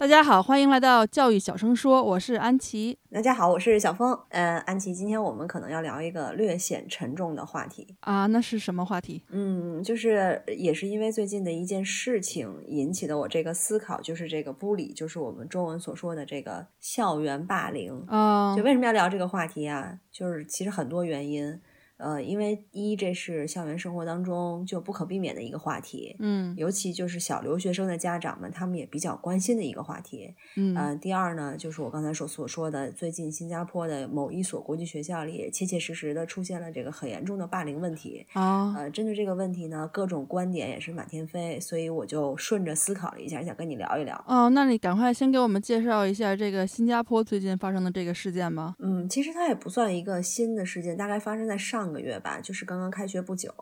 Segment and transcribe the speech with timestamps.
[0.00, 2.98] 大家好，欢迎来到教育小声说，我是安琪。
[3.12, 4.18] 大家好，我是小峰。
[4.30, 9.22] 嗯，安琪，今天我们可能要聊一个略显沉重的话题啊，那是什么话题？
[9.28, 18.56] 嗯，就是也是因为最近的一件事情引起的我这个思考，就是这个不理，就是我们中文所说的这个校园霸凌啊。
[18.56, 19.98] 就为什么要聊这个话题啊？
[20.10, 21.60] 就是其实很多原因。
[22.00, 44.24] 呃，因为一这是校园生活当中就不可避免的一个话题，嗯，尤其就是小留学生的家长们，他们也比较关心的一个话题，嗯，呃，第二呢，就是我刚才所所说的，最近新加坡的某一所国际学校里，切切实实的出现了这个很严重的霸凌问题，啊，呃，针对这个问题呢，各种观点也是满天飞，所以我就顺着思考了一下，想跟你聊一聊。
[44.26, 48.74] 哦，那你赶快先给我们介绍一下这个新加坡最近发生的这个事件吧。
[48.78, 52.70] 嗯，其实它也不算一个新的事件，大概发生在上个月吧，就是。
[52.70, 53.52] 刚刚开学不久，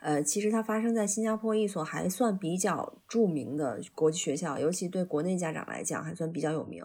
[0.00, 6.84] 呃，其实它发生在新加坡一所还算比较著名的国际学校，尤其对国内家长来讲还算比较有名。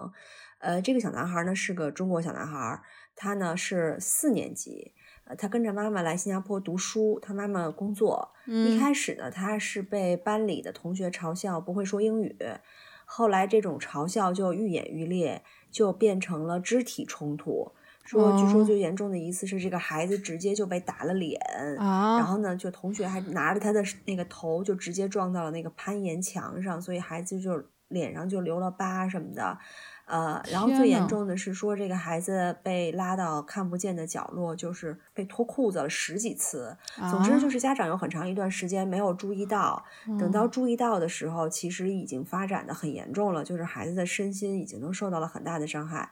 [0.61, 2.81] 呃，这个小男孩呢是个中国小男孩，
[3.15, 4.93] 他呢是四年级，
[5.25, 8.31] 呃，他跟着妈妈来新加坡读书，他妈妈工作。
[8.47, 12.35] 一开始呢，他是被班里的同学嘲笑不会说英语，
[13.05, 17.73] 后来这种嘲笑就愈演愈烈，就变成了肢体冲突。
[18.09, 21.39] 说，据说最严重的一次是这个孩子直接就被打了脸，
[21.77, 29.55] 然后呢，就同学还拿着他的那个头就直接撞到了那个攀岩墙上，所以孩子就脸上就留了疤什么的。
[30.09, 36.75] 呃，然后最严重的是说，这个孩子被拉到看不见的角落，就是被脱裤子了十几次。
[37.11, 39.85] 总之就是家长有很长一段时间没有注意到，
[40.19, 46.09] 等到注意到的时候，其实已经发展的很严重了，就是孩子的身心已经都受到了很大的伤害。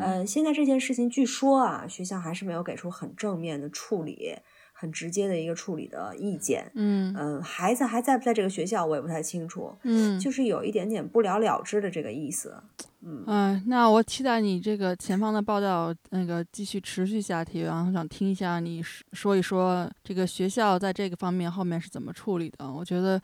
[0.00, 4.36] 呃，现在这件事情据说啊，学校还是没有给出很正面的处理。
[4.80, 7.12] 很直接的一个处理的意见，嗯。
[7.18, 12.62] 嗯，孩子还在不在这个学校，我也不太清楚，嗯，就是有一点点不了了之的这个意思，
[13.00, 18.80] 嗯，哎，那我期待你这个前方的报道那个继续持续下去，然后想听一下你
[19.12, 23.20] 说一说这个学校在这个方面后面是怎么处理的，我觉得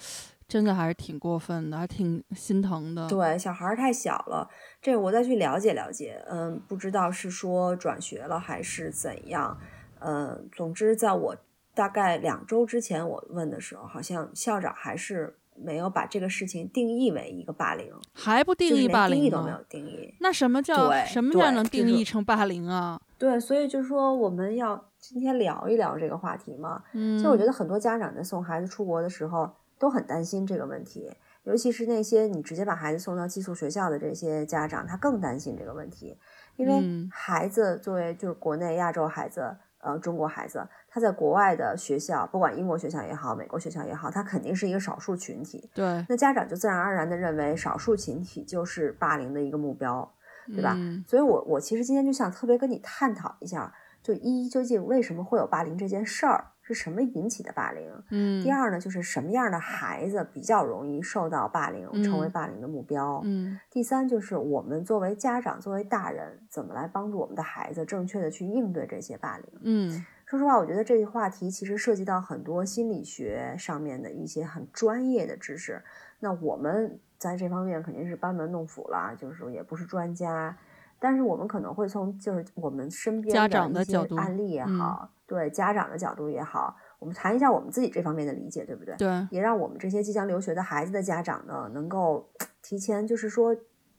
[0.48, 3.08] 真的还是挺过分的，还挺心疼的。
[3.08, 4.48] 对，小孩太小了，
[4.82, 9.56] 这我再去了解了解，嗯，不知道是说转学了还是怎样。
[10.04, 11.34] 呃，总之，在我
[11.74, 20.14] 大概两周之前我问的时候，好像校长还是没有把这个事情定义为一个霸凌，还不定义霸凌定义都没有定义。
[20.20, 23.00] 那什么叫什么叫能定义成霸凌啊？
[23.16, 26.82] 对，所以就是说我们要今天聊一聊这个话题嘛。
[26.92, 31.10] 嗯，就我觉得很多家长在送孩子出国的时候都很担心这个问题，
[31.44, 36.14] 尤其是那些你直接把孩子送到寄宿学校的这些家长，他更担心这个问题，
[36.56, 39.56] 因为孩子作为就是国内亚洲孩子。
[39.84, 45.70] 呃，中国孩子他在国外的学校，不管英国学校也好，美国学校也好，他肯定是一个少数群体。
[45.74, 50.10] 对，那家长就自然而然的认为少数群体就是霸凌的一个目标，
[50.46, 50.74] 对吧？
[51.06, 56.46] 所以，我我其实今天就想特别跟你探讨一下，就一究竟为什么会有霸凌这件事儿。
[56.66, 57.88] 是什么引起的霸凌？
[58.10, 63.20] 嗯，第二呢，就是什么样的孩子比较容易受到霸凌，成为霸凌的目标？
[63.24, 69.46] 嗯，第三就是我们作为家长，作为大人，怎么来帮助我们的孩子正确的去应对这些霸凌？
[69.62, 75.82] 嗯，说实话，我觉得这个话题其实涉及到很多心理学上面的一些很专业的知识。
[76.20, 80.56] 那我们在这方面肯定是班门弄斧了，就是也不是专家，
[81.04, 85.10] 但是我们可能会从就是我们身边家长的一些案例也好。
[85.26, 88.94] 对家长的角度也好，我们谈一下我们自己这方面的理解，对不对？
[88.96, 92.26] 对，也让我们这些即将留学的孩子的家长呢，能够
[92.62, 93.54] 提前就是说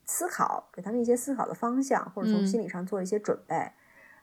[0.06, 3.56] 思考，给他们一些思考的方向，或者从心理上做一些准备。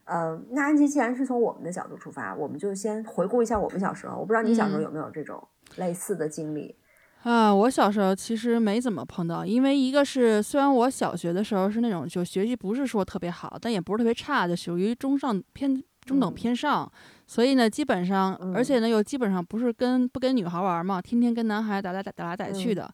[0.06, 4.18] 嗯，那安琪既然是从我们的角度出发，我们就先回顾一下我们小时候。
[4.18, 5.40] 我不知道你小时候有没有这种
[5.76, 6.76] 类似的经历
[7.22, 7.54] 啊？
[7.54, 15.82] 我小时候其实没怎么碰到，因为一个是虽然我小学的时候是那种就学习不是说特别好，但也不是特别差，就属于中上偏。
[16.04, 16.90] 中等偏上，
[17.28, 22.92] 所以呢，基本上，而且呢，又基本上不是跟不跟女孩玩嘛，天天跟男孩打打打打来打去的，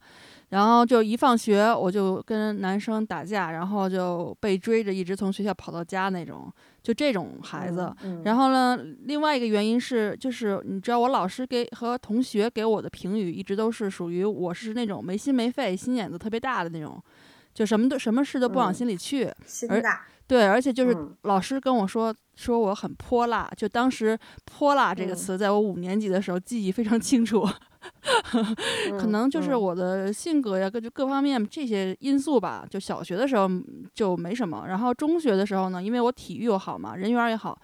[0.50, 6.50] 然后就一放学我就跟男生打架，然后就被追着一直从学校跑到家那种，
[6.82, 7.94] 就这种孩子。
[8.24, 16.98] 然后呢，另外一个原因是，就是你知道我老师给和同学给我的评语一直都是属于我是那种没心没肺、心眼子特别大的那种，
[17.52, 20.06] 就什么都什么事都不往心里去，心大。
[20.26, 27.46] 对，而且就是嗯老师跟我说说我很泼辣，就当时“泼辣”这个嗯词，在我五年级的时候记忆非常清楚。
[28.96, 29.60] 可嗯能就是嗯。
[29.60, 32.64] 我的性格呀，各就各方面这些因素吧。
[32.68, 33.48] 就小学的时候
[33.94, 37.58] 就没什么，然后中学的时候呢，因为我体育又好嘛，人缘儿也好，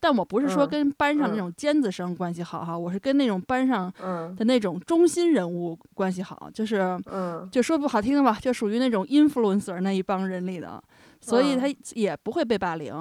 [0.00, 1.38] 但我不是说嗯跟班上那嗯。
[1.38, 4.34] 种尖子生关系好哈，我是跟那种班上嗯。
[4.36, 7.48] 的那种中心人物关系好，就是嗯。
[7.50, 10.82] 就说不好听的吧，就属于那种 influencer 那一帮人里的，
[11.20, 12.92] 所以嗯他也不会被霸凌。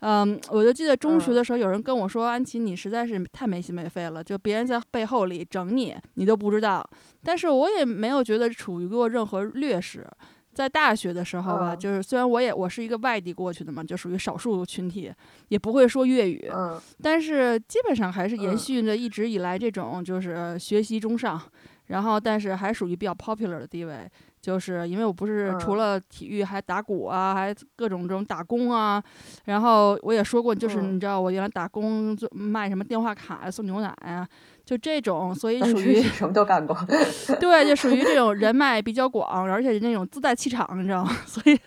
[0.00, 6.88] 嗯，我就记得中学嗯的时候，有人跟我说：“安琪，你实在是太没心没肺了，就别人在背后里整你，你都不知道。”
[7.22, 10.06] 但是我也没有觉得处于过任何劣势。
[10.52, 15.10] 在大学的时候吧，嗯就是虽然我也我是一个外地过去的嘛，就属于少数群体，
[15.46, 21.40] 也不会说粤语，嗯但是基本上还是延嗯续着一直以来这种就是学习中上，
[21.86, 25.78] 然后但是还属于比较 popular 的地位，就是因为我不是除嗯。
[25.78, 29.02] 了体育还打鼓啊，还各种这种打工啊，
[29.44, 30.94] 然后我也说过，就是嗯。
[30.94, 34.26] 你知道我原来打工就卖什么电话卡送牛奶啊，
[34.70, 36.76] 就这种，所以属于什么都干过。
[37.40, 41.10] 对，就属于这种人脉比较广，而且那种自带气场，你知道吗？
[41.26, 41.58] 所以，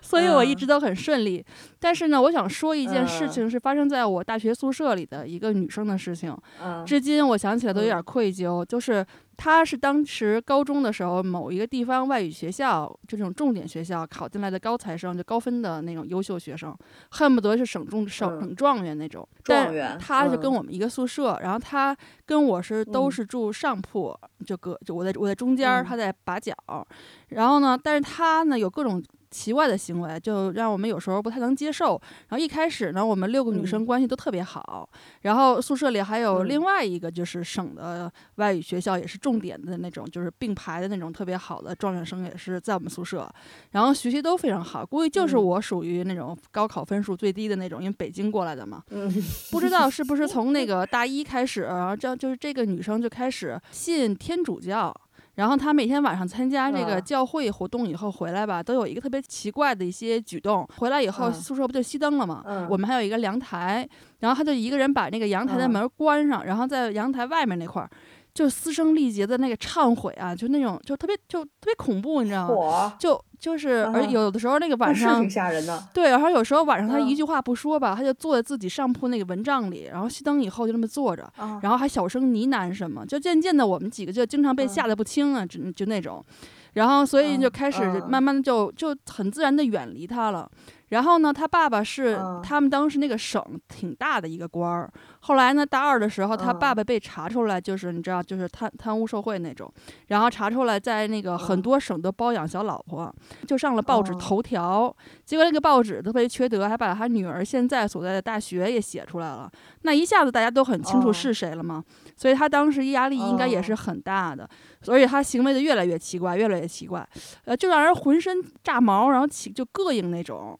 [0.00, 1.44] 所以我一直嗯都很顺利。
[1.80, 6.32] 但是呢，我想说一件事嗯情，是发生在我大学宿舍里的一个女生的事情。
[6.62, 9.04] 嗯至今我想起来都有点嗯愧疚，就是
[9.36, 16.74] 她是当时高中的时候某一个地方外语学校，就这种重点学校考进来的高材生，就高分的那种优秀学生，
[17.10, 19.26] 恨不得是省中省嗯省状元那种。
[19.42, 21.94] 状元她就跟嗯我们一个宿舍，然后她
[22.26, 26.86] 跟我是都嗯是住上铺，就隔就我在我在中间儿，嗯她在把角儿，
[27.28, 29.02] 然后呢，但是他呢有各种。
[29.34, 32.00] 奇怪的行为，就让我们有时候不太能接受。
[32.28, 34.88] 然后一开始呢，我们六个女生嗯关系都特别好，
[35.22, 43.28] 然后宿舍里还有嗯另外一个就是省的外语学校，也是重点的那种，就是并排的那种特别好的状元生，也是在我们宿舍，
[43.72, 44.86] 然后学习都非常好。
[44.86, 48.84] 估计就是嗯我属于那种高考分数最低的那种，因为北京过来的嘛。
[48.90, 49.12] 嗯
[49.50, 54.94] 不知道是不是从那 个大一开始，然后这就是这个女生就开始信天主教。
[55.34, 60.66] 然后他每天晚上参加这个啊教会活动以后回来吧，都有一个特别奇怪的一些举动。
[60.76, 62.42] 回来以后，嗯宿舍不就熄灯了吗？
[62.46, 63.88] 嗯我们还有一个阳台，
[64.20, 67.90] 然后他就一个人把那个阳台的嗯门关上，然后在阳台外面那块儿，
[68.34, 72.94] 就嘶声力竭的那个忏悔啊，就那种就特别就特别恐怖，你知道吗？
[72.98, 75.82] 就就是，而嗯有的时候那个晚上是挺吓人的。
[75.94, 86.24] 对，然后有时候晚上他一嗯句话不说吧，他就坐在自己上铺那个蚊帐里，然后熄灯以后就那么坐着，啊然后还小声呢喃什么，就渐渐的我们几个就经常被嗯吓得不轻啊，就就那种，
[86.72, 90.50] 然后所以就嗯开始嗯慢慢的就就很自然的远离他了。
[90.94, 94.88] 然后呢，他爸爸是嗯他们当时那个省挺大的一个官儿，
[95.18, 99.68] 后来呢，大二的时候，他嗯爸爸被查出来，就是你知道，就是贪贪污受贿那种，
[100.06, 103.12] 然后查出来在那个很嗯多省都包养小老婆，
[103.44, 104.96] 就上了报纸哦头条。
[105.24, 109.50] 结果那个报纸特别缺德，还把他女儿现在所在的大学也写出来了。
[109.82, 111.82] 那一下子大家都很清楚哦是谁了嘛，
[112.16, 114.48] 所以他当时压力应该也是哦很大的，
[114.80, 117.04] 所以他行为的越来越奇怪，越来越奇怪，
[117.46, 120.56] 呃，就让人浑身炸毛，然后起就膈应那种。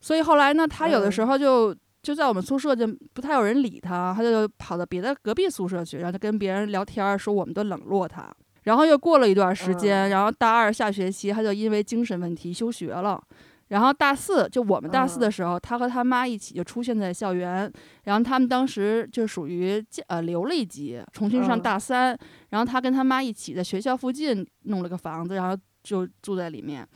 [0.00, 1.76] 所以后来呢，他有的时嗯候就。
[2.00, 8.32] 就在我们宿舍就不太有人理他，他就跑到别的隔壁宿舍去，然后就跟别人聊天儿，说我们都冷落他。
[8.62, 13.20] 然后又过了一段时间，嗯然后大二下学期他就因为精神问题休学了。
[13.66, 17.70] 然后大四就我们大四的嗯时候，他和他妈一起就出现在校园，
[18.04, 22.16] 然后他们当时就属于呃留了一级，重新上嗯大三，
[22.50, 26.88] 然后他跟他妈一起在学校附近弄了个房子，然后就住在里面。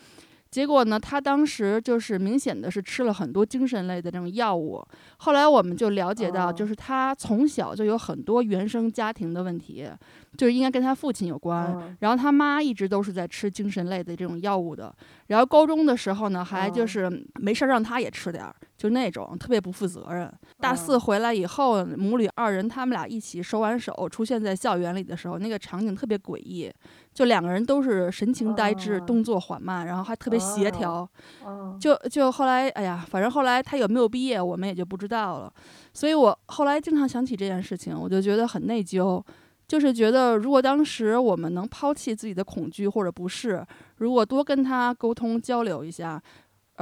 [0.53, 4.85] 结果呢，他当时就是明显的是吃了很多精神类的这种药物。
[5.17, 9.89] 后来我们就了解到，哦就是他从小就有很多原生家庭的问题，
[10.37, 11.73] 就是应该跟他父亲有关。
[11.75, 14.95] 嗯然后他妈一直都是在吃精神类的这种药物的。
[15.29, 20.29] 然后高中的时候呢，还就哦是没事儿让他也吃点儿，就那种特别不负责任。
[20.59, 26.69] 大四嗯回来以后，母女二人他们俩一起手挽手出现在校园里的时候，那个场景特别诡异，
[27.15, 31.11] 就两个人都是神情呆滞，哦动作缓慢，然后还特别协哦调。
[31.47, 35.53] 嗯就就后来，哎呀，反正后来他有没有毕业，我们也就不知道了。
[35.93, 39.23] 所以我后来经常想起这件事情，我就觉得很内疚，
[39.69, 43.65] 就是觉得如果当时我们能抛弃自己的恐惧或者不适，
[43.99, 46.21] 如果多跟他沟通交流一下，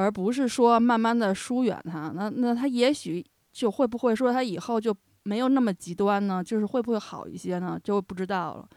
[0.01, 6.43] 而不是说慢慢的疏远他，那那他也许就会不会说他以后就没有那么极端呢？
[6.43, 7.79] 就是会不会好一些呢？
[7.85, 8.69] 就不知道了。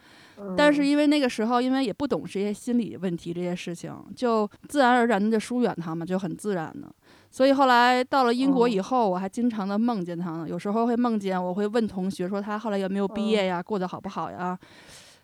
[0.57, 6.93] 但是嗯因为那个时候，因为也不懂这些心理问题这些事情，就自然而然的就疏远他嘛，就很自然的。
[7.29, 10.45] 所以后来到了英国以哦后，我还经常的梦见他呢。
[10.49, 14.57] 有时候会梦见，我会问同学说他后来有没有毕业呀，过得好不好呀？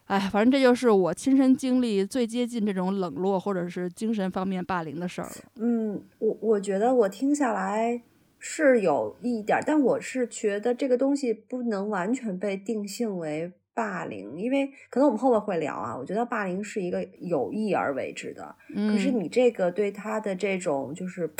[0.10, 5.36] 哎，反正这就是我亲身经历最接近这种冷落或者是精神方面霸凌的事儿了。
[5.58, 8.01] 嗯，我我觉得我听下来
[8.39, 15.96] 是有一点儿，但我是觉得这个东西不能完全被定性为霸凌，因为可能我们后面会聊啊。
[15.96, 21.32] 我觉得霸凌是一个有意而为之的，可是嗯你这个对他的这种就是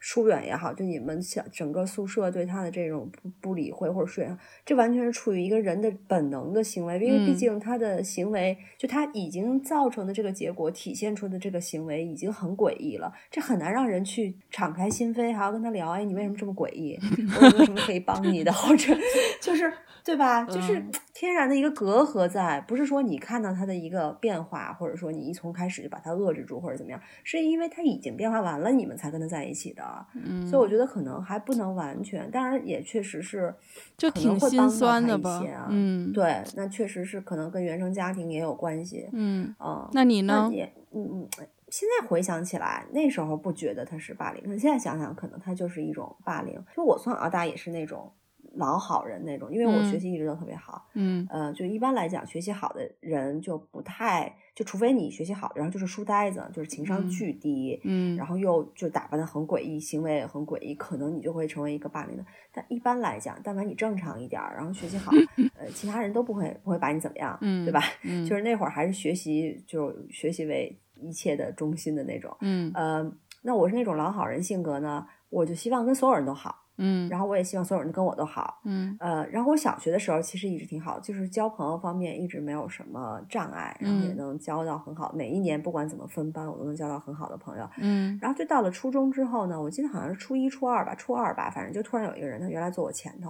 [0.00, 16.98] 疏远也好，就你们小整个宿舍对他的这种不不理会或者疏远，这完全是出于一个人的本能的行为，因为毕嗯竟他的行为，就他已经造成的这个结果，体现出的这个行为已经很诡异了，这很难让人去敞开心扉，还要跟他聊，哎，你为什么这么诡异？
[17.38, 18.50] 我有什么可以帮你的？
[18.56, 18.96] 或者
[19.42, 19.70] 就是
[20.02, 20.44] 对吧？
[20.44, 29.84] 就是嗯天然的一个隔阂在，不是说你看到他的一个变化，或者说你一从开始就把他遏制住，或者怎么样，是因为他已经变化完了，你们才跟他在一起的。
[30.14, 33.54] 嗯，所以我觉得可能还不能完全，当然也确实是
[33.96, 35.66] 就挺心酸的吧些啊。
[35.70, 39.08] 嗯对，那确实是可能跟原生家庭也有关系。
[39.12, 40.48] 嗯，嗯，那你呢？
[40.50, 41.28] 那也嗯嗯，
[41.68, 46.60] 现在回想起来，那时候不觉得他是霸凌，可是现在想想，可能他就是一种霸凌。
[46.76, 48.10] 就我从小到大也是那种
[48.60, 50.86] 老好人那种，因为我学嗯习一直都特别好。
[50.94, 62.24] 嗯呃，就一般来讲，学习好的人就不太，就除非你学习好，然后就是书呆子，就是情商嗯巨低，嗯，然后又就打扮的很诡异，行为也很诡异，可能你就会成为一个霸凌的。
[62.52, 65.10] 但一般来讲，但凡你正常一点儿，然后学习好，
[65.58, 67.80] 呃，其他人都不会不会把你怎么样，嗯对吧？
[68.04, 72.36] 嗯就是那会儿还是学习，就学习为一切的中心的那种。
[72.40, 73.12] 嗯呃，
[73.42, 78.60] 那我是那种老好人性格呢，我就希望跟所有人都好，嗯，然后我也希望所有人跟我都好。
[78.64, 87.68] 嗯呃，然后我小学的时候其实一直挺好，就是交朋友方面一直没有什么障碍，然后也嗯能交到很好，每一年不管怎么分班，我都能交到很好的朋友。
[87.76, 93.28] 嗯然后就到了初中之后呢，我记得好像是初一、初二吧，初二吧，反正就突然有一个人，他原来坐我前头，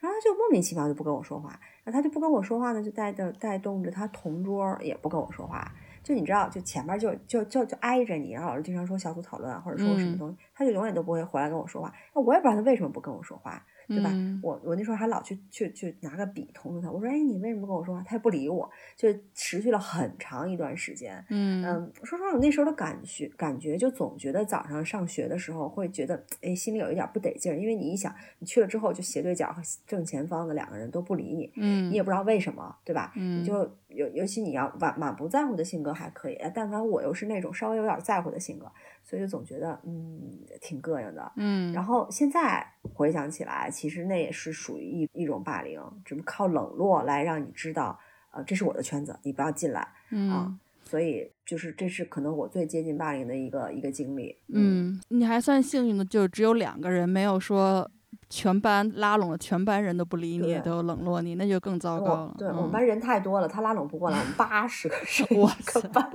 [0.00, 1.50] 然后他就莫名其妙就不跟我说话，
[1.84, 5.72] 然后他就不跟我说话呢，就带着带动着他同桌也不跟我说话，
[6.08, 10.18] 就你知道，就前面就就就就挨着你，然后老师经常说小组讨论啊，或者说什么嗯。
[10.18, 14.10] 东西，他就永远都不会回来跟我说话，那我也不知道他为什么不跟我说话，对吧？
[14.12, 18.02] 嗯我我那时候还老去去去拿个笔捅捅他，我说哎你为什么不跟我说话？
[18.06, 21.24] 他也不理我，就持续了很长一段时间。
[21.30, 33.12] 嗯嗯，说实话，我那时候的感觉感觉就总觉得早上上学的时候会觉得，哎，心里有一点不得劲儿，因为你一想，你去了之后，就斜对角和正前方的两个人都不理你，嗯，你也不知道为什么，对吧？
[33.16, 38.70] 嗯你就尤尤其你要满满不在乎的性格还可以，但凡我又是那种稍微有点在乎的性格，
[39.08, 41.32] 所以就总觉得嗯挺膈应的。
[41.36, 47.98] 嗯，然后现在回想起来，其实那也是属于一一种霸凌，只不过靠冷落来让你知道，
[48.32, 49.94] 呃，这是我的圈子，你不要进来啊。
[50.10, 54.34] 嗯所以就是这是可能我最接近霸凌的一个一个经历。
[54.48, 57.90] 嗯，你还算幸运的，就只有两个人，没有说
[58.30, 62.34] 全班拉拢了全班人都不理你，都冷落你，那就更糟糕我了。
[62.34, 65.04] 嗯对我们班人太多了，他拉拢不过来，我们八十个人
[65.40, 66.08] 哇一个班。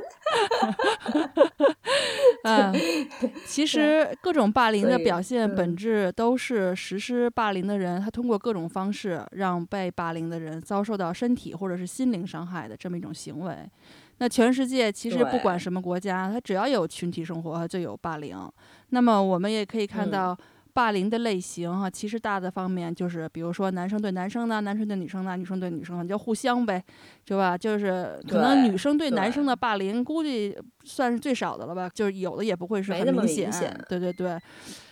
[2.44, 2.74] 嗯，
[3.46, 13.56] 其实各种霸凌的表现本嗯质都是实施霸凌的人，他通过各种方式让被霸凌的人遭受到身体或者是心灵伤害的这么一种行为。
[14.18, 18.38] 那全世界其实不管什么国家，他只要有群体生活，它就有霸凌。
[18.90, 20.38] 那么我们也可以看嗯到。
[20.74, 26.84] 霸凌的类型哈，其实大的方面就是，比如说男生对男生呢，男生对女生呢，女生对女生呢，就互相呗，
[27.26, 27.58] 对吧？
[27.58, 34.32] 就是可能女生对男生的霸凌，估计算是最少的了吧，就是有的也不会是很明显，明显对对对，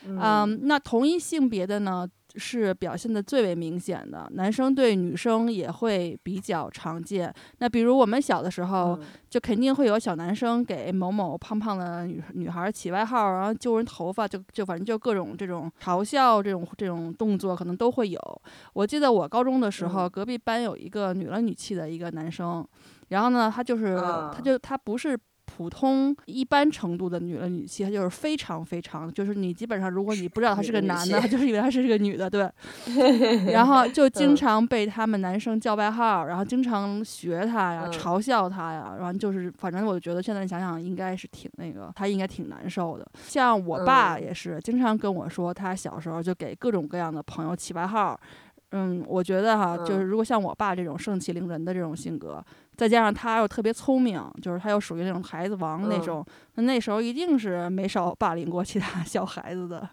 [0.05, 7.33] 嗯嗯，那同一性别的呢，是表现的最为明显的，男生对女生也会比较常见。
[7.59, 18.41] 那比如我们小的时候，嗯就肯定会有小男生给某某胖胖的女女孩起外号，然后揪人头发，就就反正就各种这种嘲笑这种这种动作可能都会有。
[18.73, 22.67] 我记得我高中的时候，嗯隔壁班有一个女了女气的一个男生，
[23.09, 25.17] 然后呢，他就是、啊他就他不是。
[25.61, 32.49] 普通一般程度的女的女气，她就是非常非常，就是你基本上如果你不知道她是个男的，就是以为她是个女的，对。
[33.53, 43.07] 然后就经嗯常被他们男生叫外号，然后经常学他呀，嗯嘲笑他呀，然后就是反正我觉得现在想想应该是挺那个，他应该挺难受的。
[43.27, 48.19] 像我爸嗯也是经常跟我说，他小时候就给各种各样的朋友起外号。
[48.71, 52.43] 嗯，我觉得哈，就是嗯如果像我爸这种盛气凌人的这种性格，
[52.75, 56.25] 再加上他又特别聪明，就是他又属于那种孩子王那嗯种，
[56.55, 59.87] 那那时候一定是没少霸凌过其他 小孩子的，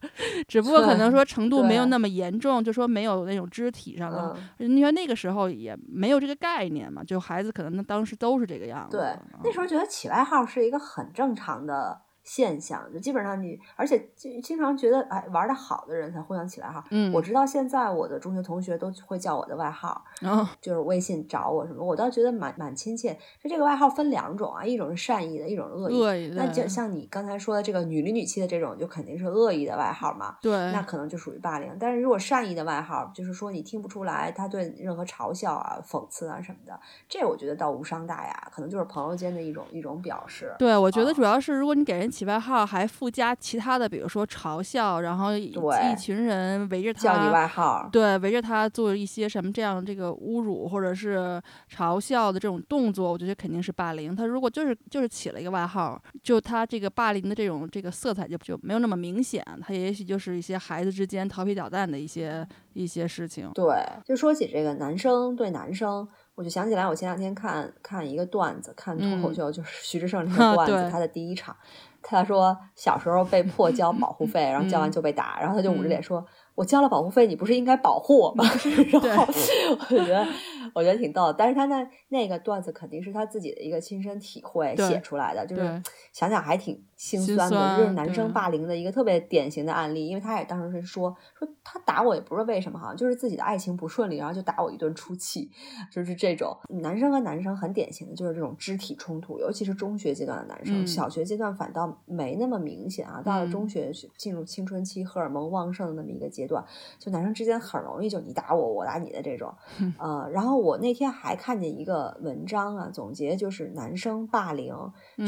[0.47, 4.37] 只不过可能说程度没有那么严重，就说没有那种肢体上的。
[4.59, 8.97] 嗯，你说那个时候也没有这个概念嘛，就孩子可能当时都是这个样子。
[8.97, 16.85] 对，那时候觉得起外号是一个很正常的现象，就基本上你，而且经经常觉得，哎，玩的好的人才互相起来哈。
[16.91, 23.15] 嗯，我直到现在，我的中学同学都会叫我的外号，然后就是微信找我什么，我倒觉得蛮蛮亲切。
[23.43, 26.03] 就这个外号分两种啊，一种是善意的，一种是恶意。
[26.03, 26.35] 恶意的。
[26.35, 30.37] 那就像你刚才说的这个女里女气的这种，就肯定是恶意的外号嘛。
[30.43, 30.53] 对。
[30.73, 31.75] 那可能就属于霸凌。
[31.81, 40.55] 但是如果善意的外号，就是说你听不出来他对任何嘲笑啊、讽刺啊什么的，这我觉得倒无伤大雅，可能就是朋友间的一种一种表示。
[40.59, 45.55] 对，我觉得主要是如果你给人起外号，还附加其他的，比如说嘲笑，然后一
[45.97, 51.41] 群人围着他叫你外号，对，围着他做一些什么这样这个侮辱或者是
[51.73, 54.17] 嘲笑的这种动作，我觉得肯定是霸凌。
[54.17, 63.49] 他如果就是就是起了一个外号，就他这个霸凌的这种这个色彩就就没有那么明显，他也许就是一些孩子之间调皮捣蛋的一些一些事情。
[63.55, 66.09] 对，就说起这个男生对男生。
[66.35, 71.57] 我就想起来，我前两天看看一个段子，看脱口秀，就是徐志胜那个 段子，他的第一场，
[72.11, 76.25] 他说小时候被迫交保护费，然后交完就被打，然后他就捂着脸说。
[76.55, 78.45] 我交了保护费，你不是应该保护我吗？
[79.07, 80.27] 然后我觉得，
[80.75, 81.35] 我觉得挺逗的。
[81.35, 85.83] 但是他那那个段子肯定是他自己的一个亲身体会写出来的，就是
[86.13, 87.79] 想想还挺心酸的。
[87.79, 95.49] 就是男生霸凌的一个特别典型的案例，因为他也当时是说说他打我也不是为什么，好像就是自己的爱情不顺利，然后就打我一顿出气，
[95.93, 103.23] 就是这种男生和男生很典型的就是这种肢体冲突，尤其是中学阶段的男生，小学阶段反倒没那么明显啊。
[103.25, 106.49] 到了中学进入青春期，荷尔蒙旺盛的那么一个阶。
[106.49, 106.65] 段
[106.99, 109.55] 就男生之间很容易就你打我我打你的这种，
[110.01, 114.75] 呃，然后我那天还看见一个文章啊，总结就是男生霸凌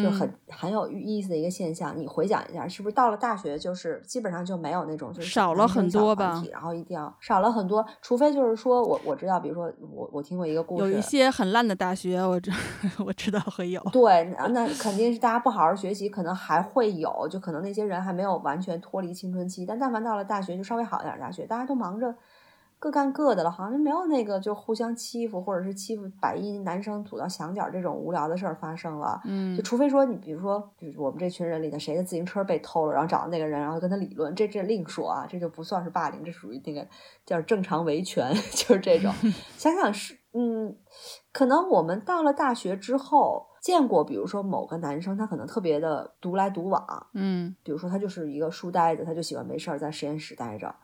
[0.03, 1.97] 就很很有意思的一个现象。
[1.99, 6.43] 你回想一下，是不是到了大学就是基本上就没有那种就是少了很多吧？
[6.51, 12.51] 然后一定要少了很多，除非就是说我我知道，比如说我我听过一个故事，有一些很烂的大学，我知
[13.05, 13.81] 我知道会有。
[13.93, 21.11] 对，那肯定是大家不好好学习，可能还会有，就可能那些人还没有完全脱离青春期，但但凡到了大学就稍微好一点。
[21.21, 22.15] 大学大家都忙着
[22.81, 29.21] 各干各的了，好像没有那个就互相欺负或者是欺负把一男生堵到墙角这种无聊的事儿发生了。
[29.27, 36.89] 嗯，就除非说你比如说，就是我们这群人里的谁的自行车被偷了，然后找到那个人，然后跟他理论，这这另说啊，这就不算是霸凌，这属于那个
[37.27, 39.13] 叫正常维权， 就是这种。
[39.59, 40.75] 想想是，嗯，
[41.33, 50.75] 可能我们到了大学之后见过，比如说某个男生，他可能特别的独来独往，嗯，比如说他就是一个书呆子，他就喜欢没事儿在实验室待着。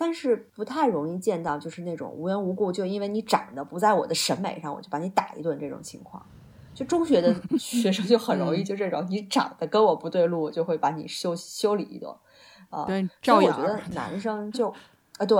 [0.00, 6.24] 但是不太容易见到，就是那种无缘无故就因为你长得不在我的审美上，我就把你打一顿这种情况。
[6.72, 12.14] 就中学的 学生就很容易就这种，你长得跟我不对路，就会把你修修理一顿
[12.70, 12.84] 啊。
[12.84, 14.68] 对，所以我觉得男生 就
[15.16, 15.36] 啊对，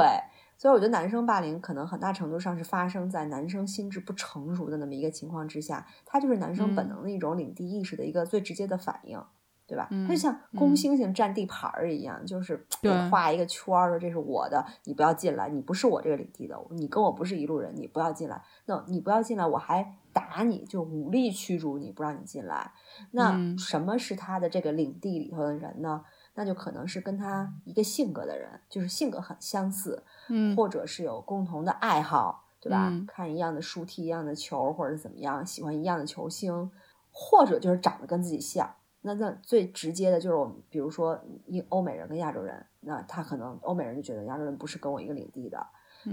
[0.56, 9.22] 所以我觉得男生霸凌可能很大程度上是发生在男生心智不成熟的那么一个情况之下，他就是男生本能的一种领地意识的一个最直接的反应。
[9.68, 9.86] 对吧？
[9.90, 12.66] 它就像公猩猩占地盘儿一样，就是
[13.10, 18.42] 画一个圈儿说这是我的，你不要进来，你不是我这个领地的，你跟我不是一路人，你不要进来。
[18.64, 22.72] 那你不要进来，我还打你，就武力驱逐你不让你进来。
[23.10, 26.02] 那什么是他的这个领地里头的人呢？
[26.34, 32.90] 那就可能是跟他一个性格的人，就是性格很相似，嗯，或者是有共同的爱好，对吧？
[33.06, 36.70] 看一样的书，踢一样的球，或者怎么样，喜欢一样的球星，
[37.10, 38.72] 或者就是长得跟自己像。
[39.02, 45.66] 那那最直接的就是我们，比如说英欧美人跟亚洲人，那他可能欧美人就觉得亚洲人不是跟我一个领地的，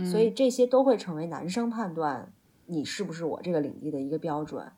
[0.10, 2.32] 所以这些都会成为男生判断
[2.67, 4.71] 你是不是我这个领地的一个标准。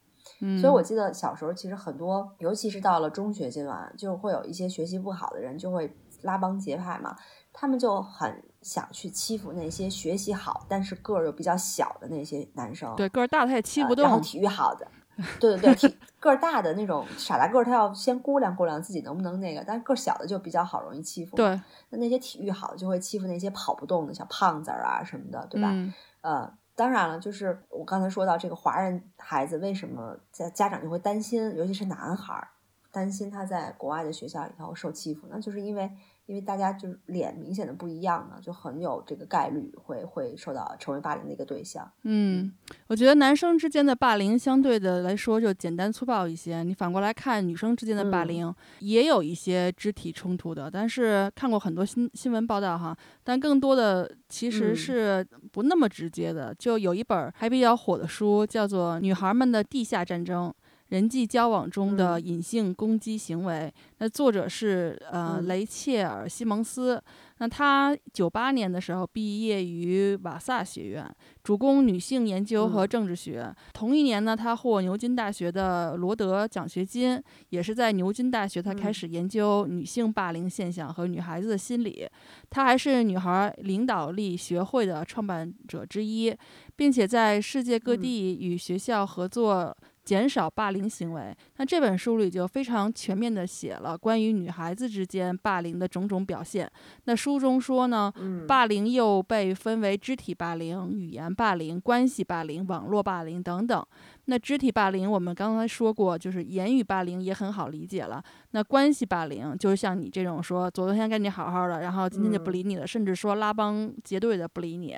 [0.60, 5.93] 所以我记得小时候其实很多，尤其是到了中学阶段，就会有一些学习不好的人就会
[6.24, 7.15] 拉帮结派嘛，
[7.54, 12.93] 他们就很想去欺负那些学习好但是个儿又比较小的那些男生。
[12.98, 14.04] 对，个儿大他也欺不动。
[14.04, 14.86] 然后体育好的。
[15.39, 21.36] 对对对，个儿大的那种傻大个儿，他要先估量估量自己能不能那个，但是个儿小的就比较好容易欺负。
[21.36, 25.73] 对，那那些体育好的就会欺负那些跑不动的小胖子儿啊什么的，对吧？
[26.21, 32.49] 呃，当然了，就是我刚才说到这个华人孩子为什么家家长就会担心，尤其是男孩儿，
[32.91, 35.91] 担心他在国外的学校里头受欺负，那就是因为。
[36.28, 41.90] 因为大家就是脸明显的不一样呢，就很有这个概率会会受到成为霸凌的一个对象。
[42.04, 42.52] 嗯，
[42.88, 46.63] 我觉得男生之间的霸凌相对的来说就简单粗暴一些。
[46.63, 50.70] 你反过来看女生之间的霸凌，也有一些肢体冲突的。
[50.70, 56.54] 但是看过很多新新闻报道哈，但更多的其实是不那么直接的。
[56.54, 60.50] 就有一本还比较火的书，叫做《女孩们的地下战争》。
[60.89, 63.71] 人际交往中的嗯隐性攻击行为。
[63.97, 67.02] 那作者是呃嗯雷切尔·西蒙斯。
[67.39, 71.08] 那他九八年的时候毕业于瓦萨学院，
[71.43, 73.54] 主攻女性研究和嗯政治学。
[73.73, 82.10] 同一年呢，他获牛津大学的罗德奖学金，也是在牛津大学他开嗯始研究女性霸凌现象和女孩子的心理。
[82.50, 86.36] 他还是女孩领导力学会的创办者之一，
[86.76, 89.78] 并且在世界各嗯地与学校合作。
[90.08, 91.36] 减少霸凌行为。
[91.58, 96.72] 那这本书里就非常全面的写了关于女孩子之间霸凌的种种表现。
[97.04, 103.86] 那书中说呢，嗯霸凌又被分为肢体霸凌、语言霸凌、关系霸凌、网络霸凌等等。
[104.30, 108.22] 那肢体霸凌我们刚才说过，就是言语霸凌也很好理解了。
[108.52, 114.98] 那关系霸凌就是像你这种说昨天跟你好好的，然后今天就不嗯理你了，甚至说拉帮结队的不理你，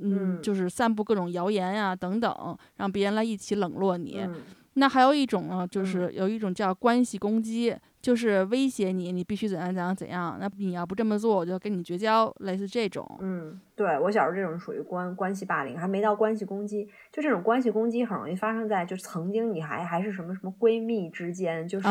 [0.00, 4.18] 嗯，嗯就是散布各种谣言呀、等等，让别人来一起冷落你。
[4.20, 4.34] 嗯
[4.78, 10.36] 那还有一种呢，就嗯是有一种叫关系攻击，就是威胁你，你必须怎样怎样怎样。
[10.38, 13.18] 那你要不这么做，我就跟你绝交，类似这种。
[13.20, 21.88] 嗯，对我小时候这种属于关关系霸凌，还没到关系攻击，就这种关系攻击很容易发生在就曾经你还还是什么什么闺蜜之间，就是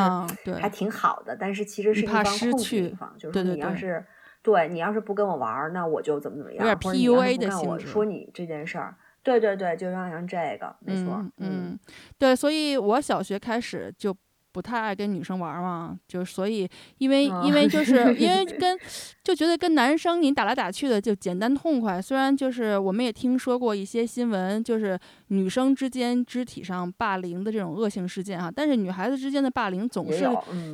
[0.60, 4.06] 还挺好的，但是其实是你怕一方控制失去一方，就是你要对是
[4.44, 8.96] 对你要是不跟我玩儿，那我就怎么怎么样，点或者你要是 PUA 不干我的性质说你这件事儿，
[9.26, 11.80] 对对对，就让用这个，没错，嗯嗯，
[12.20, 14.16] 对，所以我小学开始就
[14.56, 16.66] 不太爱跟女生玩儿嘛，就所以
[17.00, 18.80] 因为、因为啊就是因为 跟
[19.22, 22.02] 就觉得跟男生你打来打去的就简单痛快。
[22.02, 30.26] 虽然就是我们也听说过一些新闻，就是女生之间肢体上霸凌的这种恶性事件哈，但是女孩子之间的霸凌总是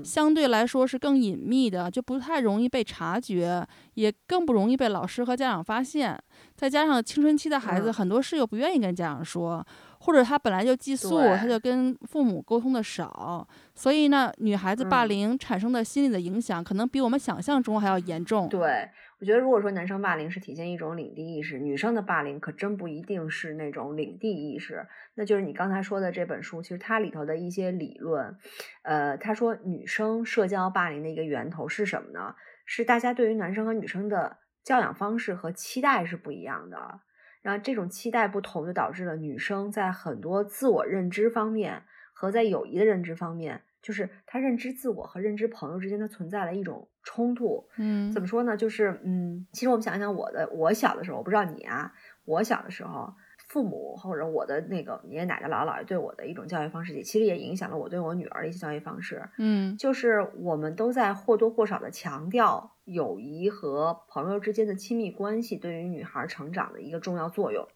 [0.03, 3.65] 相对来说是更隐秘的，就不太容易被察觉，
[3.95, 6.15] 也更不容易被老师和家长发现。
[6.55, 9.65] 再加上青春期的孩子嗯很多事又不愿意跟家长说，
[10.03, 18.49] 或者他本来就寄宿，他就跟父母沟通的少，所以呢，女孩子霸嗯凌产生的心理的影响，可能比我们想象中还要严重。
[18.49, 24.87] 对，我觉得如果说男生霸凌是体现一种领地意识，女生的霸凌可真不一定是那种领地意识。
[25.13, 28.35] 那就是你刚才说的这本书，其实它里头的一些理论，
[28.81, 32.33] 呃，他说女生社交霸凌的一个源头是什么呢？
[32.65, 37.01] 是大家对于男生和女生的教养方式和期待是不一样的。
[37.41, 47.67] 然后这种期待不同，就导致了女生在很多自我认知方面和在友谊的认知方面，就是她认知自我和认知朋友之间，它存在了一种冲突。
[47.77, 48.55] 嗯，怎么说呢？
[48.55, 51.91] 就是嗯，其实我们想想，我的我小的时候，我不知道你啊，
[52.25, 53.11] 我小的时候，
[53.47, 59.27] 父母或者我的那个爷爷奶奶、姥姥姥爷对我的一种教育方式，也其实也影响了我对我女儿的一些教育方式。
[59.37, 67.67] 嗯就是我们都在或多或少的强调友谊和朋友之间的亲密关系对于女孩成长的一个重要作用。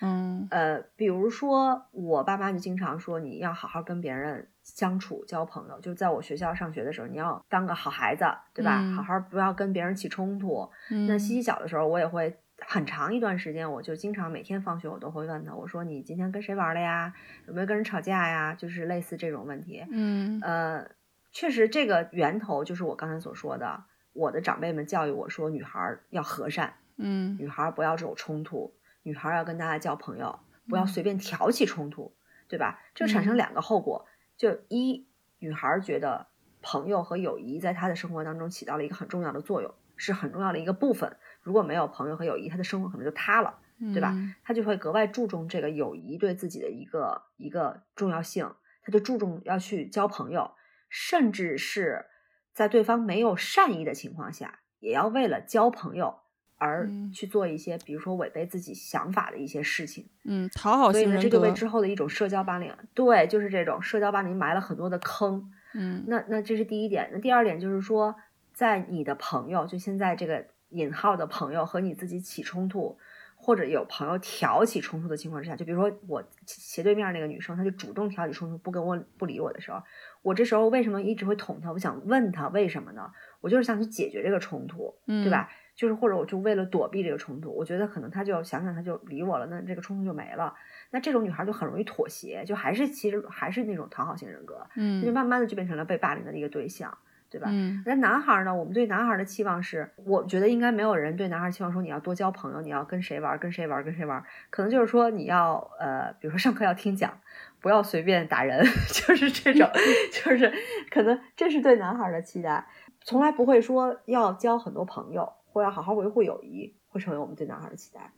[0.00, 5.80] 嗯呃，比如说我爸妈就经常说你要好好跟别人相处、交朋友。
[5.80, 8.80] 就在我学校上学的时候，你要当个好孩子，对吧？
[8.82, 10.68] 嗯好好不要跟别人起冲突。
[10.90, 17.14] 嗯，那西西小的时候，我也会很长一段时间，我就经常每天放学我都会问他，我说你今天跟谁玩了呀？
[17.46, 18.52] 有没有跟人吵架呀？
[18.54, 19.86] 就是类似这种问题。
[19.90, 20.90] 嗯呃，
[21.30, 23.84] 确实这个源头就是我刚才所说的，
[24.14, 32.16] 我的长辈们教育我说，女孩儿要和善，嗯女孩儿不要这种冲突，女孩儿要跟大家交朋友，不要嗯随便挑起冲突，
[32.48, 32.80] 对吧？
[32.94, 34.06] 这产生嗯两个后果，
[34.38, 35.06] 就一，
[35.38, 36.28] 女孩儿觉得
[36.62, 41.16] 朋友和友谊在她的生活当中起到了一个很重要的作用，是很重要的一个部分。
[41.42, 43.60] 如果没有朋友和友谊，她的生活可能就塌了。
[43.92, 50.52] 对吧嗯他就会格外注重这个友谊对自己的一个一个重要性，她就注重要去交朋友，
[50.88, 52.06] 甚至是
[52.54, 56.14] 在对方没有善意的情况下，也要为了交朋友
[56.56, 60.06] 而嗯去做一些，比如说违背自己想法的一些事情。
[60.22, 61.52] 嗯，讨好所以呢，型人这就为。
[61.52, 65.52] 之后的一种社交霸凌，对，就是这种社交霸凌埋了很多的坑。
[65.74, 68.14] 嗯那那这是第一点，那第二点就是说，
[68.52, 72.96] 在你的朋友，就现在这个引号的朋友和你自己起冲突，
[73.44, 79.82] 或者有朋友挑起冲突的情况之下，就比如说我斜对面那个女生，她就主动挑起冲突，不跟我不理我的时候，
[80.22, 81.70] 我这时候为什么一直会捅她？
[81.70, 83.12] 我想问她为什么呢？
[83.42, 85.50] 我就是想去解决这个冲突，嗯，对吧？
[85.76, 90.54] 就是或者我就为了躲避这个冲突，我觉得可能她就想想她就理我了，那这个冲突就没了。
[90.90, 96.96] 那这种女孩就很容易妥协，就还是其实还是那种讨好型人格，嗯就慢慢的就变成了被霸凌的一个对象，
[97.34, 97.48] 对吧？
[97.50, 98.54] 嗯那男孩儿呢？
[98.54, 107.18] 我们对男孩儿的期望是，我觉得应该没有人对男孩儿期望说你要多交朋友，你要跟谁玩儿跟谁玩儿跟谁玩儿，可能就是说你要呃，比如说上课要听讲，
[107.60, 109.68] 不要随便打人， 就是这种，
[110.12, 110.52] 就是
[110.90, 112.64] 可能这是对男孩儿的期待，
[113.00, 118.12] 从来不会说要交很多朋友或要好好维护友谊，会成为我们对男孩儿的期待。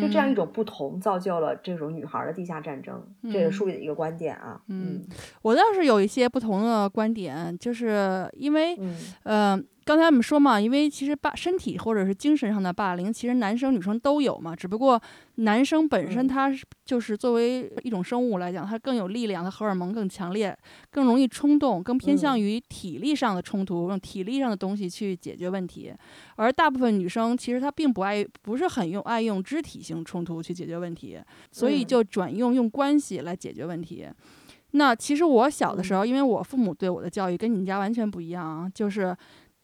[0.00, 3.02] 就这样一种不同，造就了这种女孩的地下战争。
[3.24, 4.60] 这是书里的一个观点啊。
[4.68, 5.02] 嗯，
[5.42, 8.78] 我倒是有一些不同的观点，就是因为，
[9.24, 9.64] 嗯。
[9.84, 14.54] 刚才我们说嘛，因为其实霸身体或者是精神上的霸凌，其实男生女生都有嘛。
[14.54, 15.00] 只不过
[15.36, 16.52] 男生本身他
[16.84, 20.56] 就是作为一种生物来讲，他更有力量，他荷尔蒙更强烈，
[20.90, 25.92] 更容易冲动，更偏向于体力上的冲突，用体力上的东西去解决问题。
[26.36, 31.18] 而大部分女生其实她并不爱，不是很用爱用肢体性冲突去解决问题，
[31.50, 34.06] 所以就转用用关系来解决问题。
[34.74, 39.16] 那其实我小的时候，因为我父母对我的教育跟你们家完全不一样啊，就是。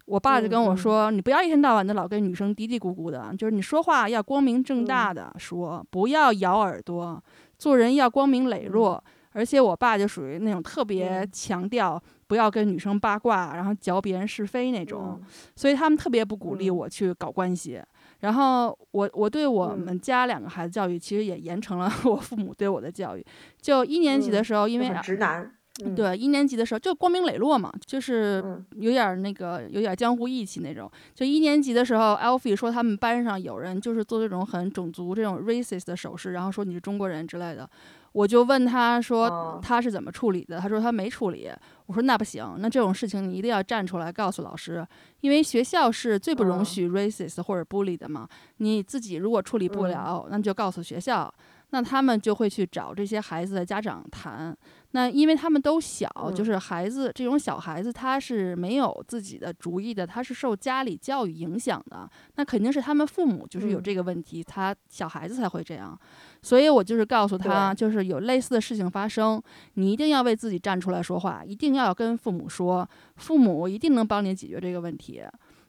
[0.09, 7.23] 我爸就跟我说：“你不要一天到晚的老跟女生嘀嘀咕咕的，就是你说话要光明正大的说，不要咬耳朵，
[7.59, 9.03] 做人要光明磊落。
[9.33, 15.21] 而且我爸就属于那种特别强调不要跟女生八卦，然后嚼别人是非那种，
[15.55, 17.81] 所以他们特别不鼓励我去搞关系。
[18.21, 23.25] 然后我我对我们家两个孩子教育，其实也严成了 我父母对我的教育。
[23.61, 25.53] 就一年级的时候，因为直男。”
[25.95, 28.43] 对，一年级的时候就光明磊落嘛，就是
[28.77, 30.91] 有点那个，有点江湖义气那种。
[31.15, 37.69] 就一年级的时候，Alfie 说他们班上有人就是做这种很种族、这种 racist 的手势，然后说你是中国人之类的。
[38.13, 41.49] 我就问他说他是怎么处理的，他说他没处理。
[41.87, 44.85] 我说那不行，那这种事情你一定要站出来告诉老师，
[45.21, 48.29] 因为学校是最不容许 racist 或者 bully 的嘛。
[48.57, 51.33] 你自己如果处理不了，那就告诉学校。
[51.71, 54.57] 那他们就会去找这些孩子的家长谈。
[54.93, 62.09] 那因为他们都小，就是孩子这种小孩子，他是没有自己的主意的，他是受家里教育影响的。
[62.37, 65.99] 那肯定是他们父母就是有这个问题，他小孩子才会这样。
[66.41, 69.43] 所以我就是告诉他，就是有类似的事情发生，
[69.75, 75.23] 你一定要为自己站出来说话，一定要跟父母说，父母一定能帮你解决这个问题。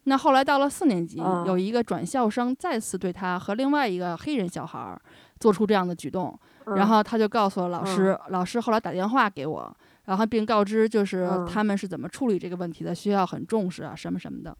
[0.05, 4.97] 那后来到了四年级，有一个转校生再次对他和另外一个黑人小孩。
[5.39, 6.37] 做出这样的举动，
[6.75, 14.55] 然后他就告诉了老师，老师后来打电话给我，然后并告知就是他们是怎么处理这个问题的，学校很重视啊，什么什么的。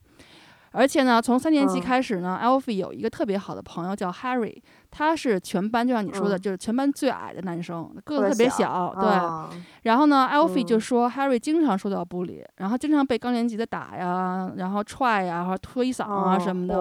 [0.71, 4.55] 而且呢，从三年级开始呢，Alfie 有一个特别好的朋友叫 Harry，
[4.91, 8.93] 他是全班就像你说的，就是全班最矮的男生，个子特别小。
[8.99, 9.57] 对。
[9.83, 16.75] 然后呢，Alfie 就说 Harry 经常受到不理，然后经常被高年级的打呀，然后踹呀，或者推搡啊什么的。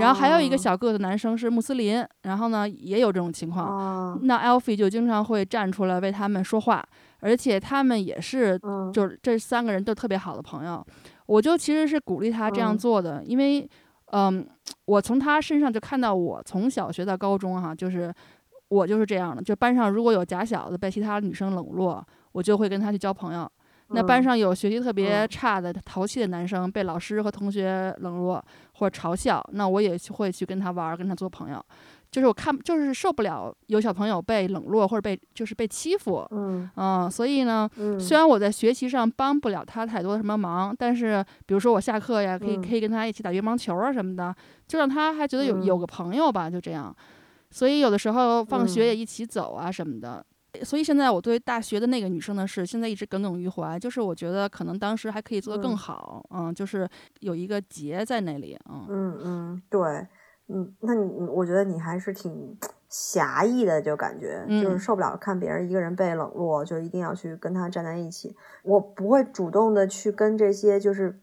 [0.00, 4.18] 然后还有一个小个子男生是穆斯林，然后呢也有这种情况。
[4.22, 6.84] 那 Alfie 就经常会站出来为他们说话，
[7.20, 8.58] 而且他们也是，
[8.92, 10.84] 就是这三个人都特别好的朋友。
[11.26, 13.68] 我就其实是鼓励他这样做的，因为，
[14.12, 14.46] 嗯，
[14.84, 18.12] 我从他身上就看到，我从小学到高中哈，就是
[18.68, 19.42] 我就是这样的。
[19.42, 23.50] 就班上如果有假小子被其他女生冷落，我就会跟他去交朋友。
[23.94, 28.42] 那班上有学习特别差的、淘气的男生被老师和同学冷落
[28.74, 31.62] 或者嘲笑，那我也会去跟他玩，跟他做朋友。
[32.12, 36.70] 就是我看，就是受不了有小朋友被冷落或者被就是被欺负，嗯。
[36.76, 44.34] 嗯，所以呢，虽然我在学习上帮不了他太多什么忙，但是比如说我下课呀，可以可以跟他一起打羽毛球啊什么的，
[44.68, 46.94] 就让他还觉得有有个朋友吧，就这样。
[47.50, 50.24] 所以有的时候放学也一起走啊什么的。
[50.64, 56.86] 所以现在我对大学的那个女生的事，现在一直耿耿于怀，就是我觉得可能当时还可以做得更好，嗯，就是
[57.20, 58.84] 有一个结在那里，嗯。
[58.86, 60.06] 嗯嗯，对。
[60.52, 68.36] 嗯，那你我觉得你还是挺狭义的，就感觉就是受不了看别人一个人被冷落，就一定要去跟他站在一起。
[68.62, 71.18] 我不会主动的去跟这些，就是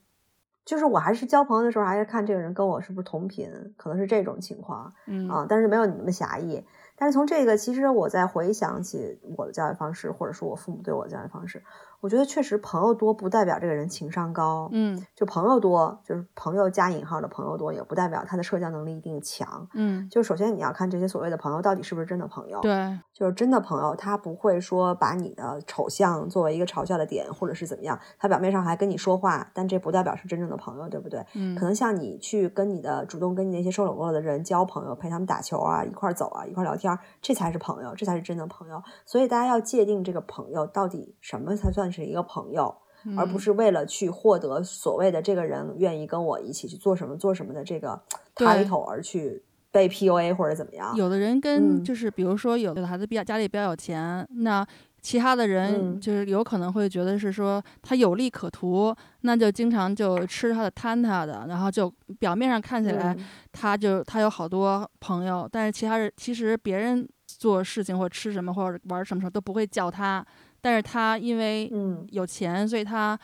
[0.65, 6.65] 就是我还是交朋友的时候，还是看这个人跟我是不是同频，可能是这种情况，嗯啊，但是没有你那么狭义。
[6.95, 11.63] 但是从这个，其实我在回想起我的教育方式，或者说我父母对我的教育方式。
[12.01, 31.25] 我觉得确实朋友多不代表这个人情商高，嗯，就朋友多就是朋友加引号的朋友多，也不代表他的社交能力一定强，嗯，就首先你要看这些所谓的朋友到底是不是真的朋友，对，就是真的朋友，他不会说把你的丑相作为一个嘲笑的点，或者是怎么样，他表面上还跟你说话，但这不代表是真正的朋友，对不对？
[31.35, 38.81] 嗯，可能像你去跟你的主动跟你那些受冷落的人交朋友，陪他们打球啊，一块走啊，一块聊天，这才是朋友，这才是真的朋友。
[39.05, 42.75] 所以大家要界定这个朋友到底什么才算是一个朋友。
[43.15, 47.97] 而不是为了去获得所谓的这个人愿意跟我一起去做什么做什么的这个
[48.35, 50.93] title 而去被 PUA 或者怎么样？
[50.97, 54.67] 有的人跟就是比如说有的孩子比较家里比较有钱，那
[55.01, 63.15] 其他的人就是有可能会觉得是说他有利可图，那就经常就吃他的贪他的，然后就表面上看起来
[63.53, 70.25] 他就他有好多朋友，但是其他人其实别人做事情或者吃什么或者玩什么时候都不会叫他。
[70.61, 71.71] 但是他因为
[72.11, 73.17] 有钱，所以他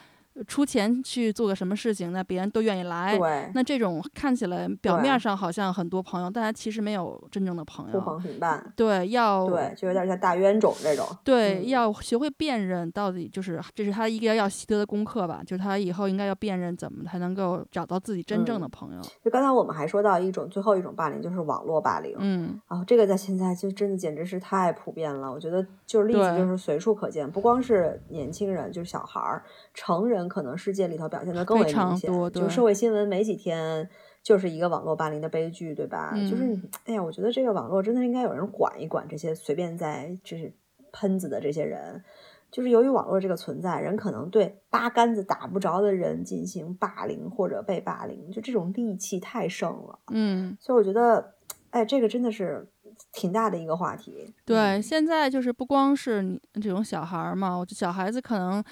[0.47, 3.17] 出钱去做个什么事情，那别人都愿意来。
[3.17, 8.01] 对，那这种看起来表面上好像很多朋友，但他其实没有真正的朋呼友。
[8.01, 11.07] 朋很伴，对，要对，就有点像大冤种这种。
[11.23, 19.01] 对，嗯要学会辨认，到底就是这是他一个要习得的功课吧，就是他以后应该要辨认怎么才能够找到自己真正的嗯朋友。
[19.23, 22.15] 就刚才我们还说到一种最后一种霸凌，就是网络霸凌。
[22.19, 25.31] 嗯，啊、这个在现在就真的简直是太普遍了。
[25.31, 29.43] 我觉得就是例子就是随处可见，不光是年轻人，就是小孩儿，
[29.73, 32.11] 成人可能世界里头表现的更为明显。
[32.11, 33.89] 多就社会新闻没几天。
[34.25, 36.11] 就是一个网络霸凌的悲剧，对吧？
[36.27, 40.51] 就是哎呀，我觉得这个网络真的应该有人管一管这些随便在就是
[40.91, 42.03] 喷子的这些人。
[42.49, 49.99] 就是由于网络这个存在，人可能对八竿子打不着的人进行霸凌或者被霸凌，就这种戾气太盛了。
[50.09, 51.35] 嗯，所以我觉得，
[51.69, 52.67] 哎，这个真的是
[53.13, 54.33] 挺大的一个话题。
[54.45, 58.63] 对，嗯现在就是不光是你这种小孩儿嘛，我觉得小孩子可能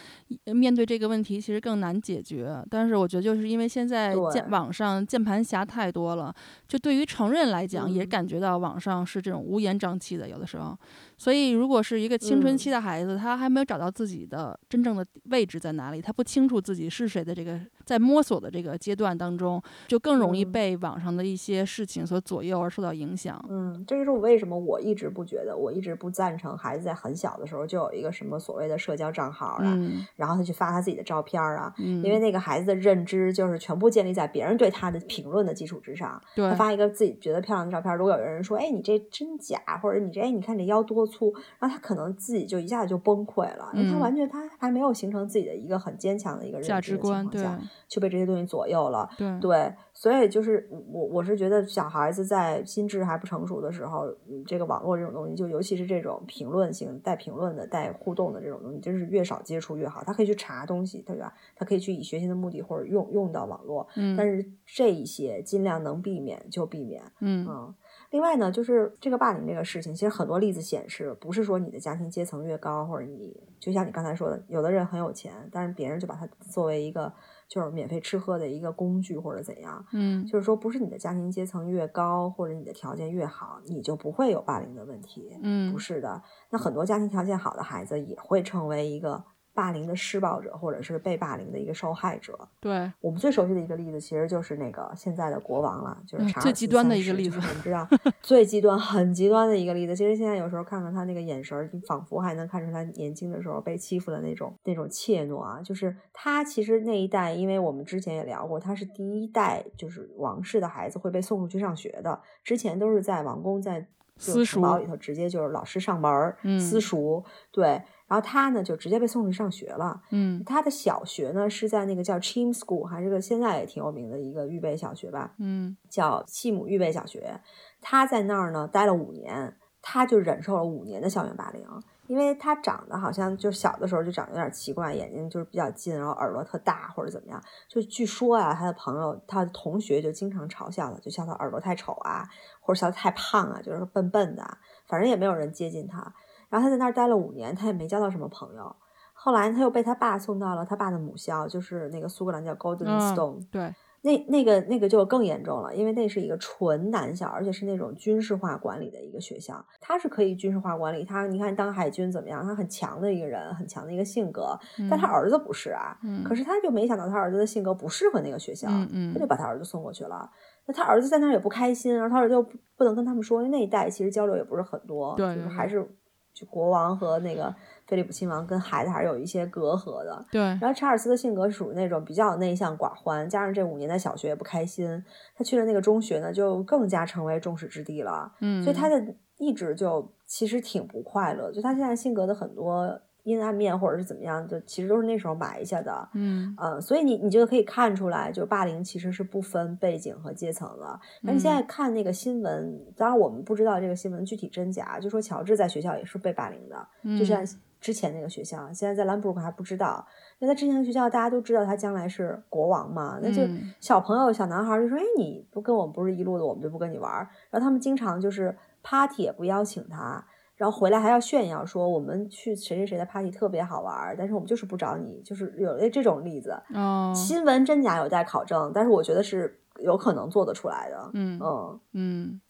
[0.54, 2.64] 面对这个问题其实更难解决。
[2.70, 6.34] 但是我觉得就是因为现在键网上键盘侠太多了，
[6.68, 10.78] 就对于成人来讲也嗯感觉到网上是这种乌烟瘴气的，有的时候。
[11.18, 23.44] 所以如果是一个青春嗯期的孩子，他还没有找到自己的真正的位置在哪里，他不清楚自己是谁的这个在摸索的这个阶段当中，就更容易嗯被网上的一些事情所左右而受到影响。
[23.50, 31.74] 嗯，这就是我为什么我一直不觉得，我一直不赞成孩子在很小的时候就有一个什么所谓的社交账号啊，嗯然后他去发他自己的照片啊。
[31.78, 36.22] 嗯，因为那个孩子的认知就是全部建立在别人对他的评论的基础之上。
[36.36, 49.10] 对他发一个自己觉得漂亮的照片，如果有人说：“哎，你这真假？”或者“你这哎，你看这腰多粗”，然后他可能自己就一下子就崩溃了，因为他嗯完全他还没有形成自己的一个很坚强的一个认价值知的情观对况下，就被这些东西左右了。
[49.18, 60.04] 对对，所以就是我我是觉得小孩子在心智还不成熟的时候，嗯，这个网络这种东西，就尤其是这种评论性、带评论的、带互动的这种东西，真是越少接触越好。
[60.04, 61.34] 他可以去查东西，对吧？
[61.56, 67.02] 他可以去以学习的目的或者用用到网络，嗯，但是这一些尽量能避免就避免。
[67.20, 67.74] 嗯嗯，
[68.14, 77.12] 另外呢，就是这个霸凌这个事情，其实很多例子显示，不是说你的家庭阶层越高，或者你就像你刚才说的，有的人很有钱，但是别人就把他作为一个
[77.48, 85.36] 就是免费吃喝的一个工具或者怎样，嗯就是说不是你的家庭阶层越高，或者你的条件越好，你就不会有霸凌的问题。
[85.42, 86.22] 嗯不是的，
[86.52, 89.24] 那很多家庭条件好的孩子也会成为一个
[89.54, 92.38] 霸凌的施暴者，或者是被霸凌的一个受害者。
[92.60, 97.88] 对，我们最熟悉的一个例子，其实就是那个现在的国王了，就是最极端的一个例子就是我们知道
[98.22, 99.96] 最极端、很极端的一个例子。
[99.96, 105.62] 其实现在有时候看看他那个眼神仿佛还能看出他年轻的时候被欺负的那种那种怯懦啊。
[105.62, 113.88] 就是他其实那一代，因为我们之前也聊过，他是第一代就是王室的孩子会被送出去上学的，之前都是在王宫在。
[114.16, 117.82] 私塾里头直接就是老师上门儿，嗯私塾对，
[118.14, 127.40] 然后他呢就直接被送去上学了，嗯他的小学呢是在那个叫 Chim School，还是个现在也挺有名的一个预备小学吧，嗯叫契姆预备小学。
[127.82, 131.66] 他在那儿呢待了五年，他就忍受了五年的校园霸凌，
[132.06, 137.42] 因为他长得好像就小的时候就长得有点奇怪，眼睛就是比较近，然后耳朵特大或者怎么样。
[137.68, 142.30] 就据说啊，他的朋友、他的同学就经常嘲笑他，就笑他耳朵太丑啊，
[142.62, 146.14] 或者笑他太胖啊，就是笨笨的啊，反正也没有人接近他。
[146.54, 148.76] 然后他在那儿待了五年，他也没交到什么朋友。
[149.12, 159.66] 后来他又被他爸送到了他爸的母校，就是那个苏格兰叫 Golden 嗯 Stone，、对，那那个那个就更严重了，因为那是一个纯男校，而且是那种军事化管理的一个学校。
[159.82, 162.46] 他是可以军事化管理，他你看当海军怎么样？
[162.46, 164.56] 他很强的一个人，很强的一个性格，
[164.90, 165.98] 但他嗯儿子不是啊。
[166.04, 168.68] 嗯可是他就没想到他儿子的性格不适合那个学校，
[169.14, 170.30] 他就把他儿子送过去了。
[170.68, 175.88] 那他儿子在那儿也不开心，然后他儿子又不不能跟他们说，因为那一代其实交流也不是很多，对对对就是还是
[176.34, 177.54] 就国王和那个
[177.86, 180.26] 菲利普亲王跟孩子还是有一些隔阂的。
[180.32, 185.04] 对，然后查尔斯的性格属于那种比较内向寡欢，加上这五年在小学也不开心，
[185.36, 188.32] 他去了那个中学呢，就更加成为众矢之的了。
[188.42, 196.10] 嗯，所以他的一直就其实挺不快乐，就他现在性格的很多阴暗面或者是怎么样，就其实都是那时候埋下的。
[196.14, 201.00] 嗯呃，所以你你就可以看出来，就霸凌其实是不分背景和阶层的。
[201.22, 207.48] 那你现在嗯看那个新闻，当然我们不知道这个新闻具体真假，就说乔治在学校也是被霸凌的，就像嗯
[207.80, 210.06] 之前那个学校，现在在兰布鲁克还不知道，
[210.40, 217.28] 因为在之前的学校大家都知道他将来是国王嘛，那就嗯小朋友小男孩就说，哎，你不跟我们不是一路的，我们就不跟你玩儿。
[217.50, 220.26] 然后他们经常就是 party 也不邀请他。
[220.64, 226.58] 然后回来还要炫耀说我们去谁谁谁的 party 特别好玩儿，但是我们就是不找你，就是有了这种例子。
[226.74, 231.12] 哦，新闻真假有待考证，但是我觉得是有可能做得出来的。
[231.16, 232.42] 嗯嗯嗯，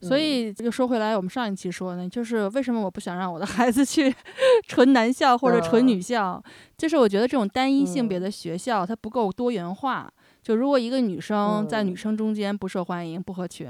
[0.00, 4.12] 所以又说回来，我们上一期说呢，就是为什么我不想让我的孩子去
[4.66, 6.42] 纯男校或者纯女校？
[6.76, 10.12] 就是我觉得这种单一性别的学校它不够多元化。
[10.42, 13.68] 就如果一个女生在女生中间不受欢迎、不合群、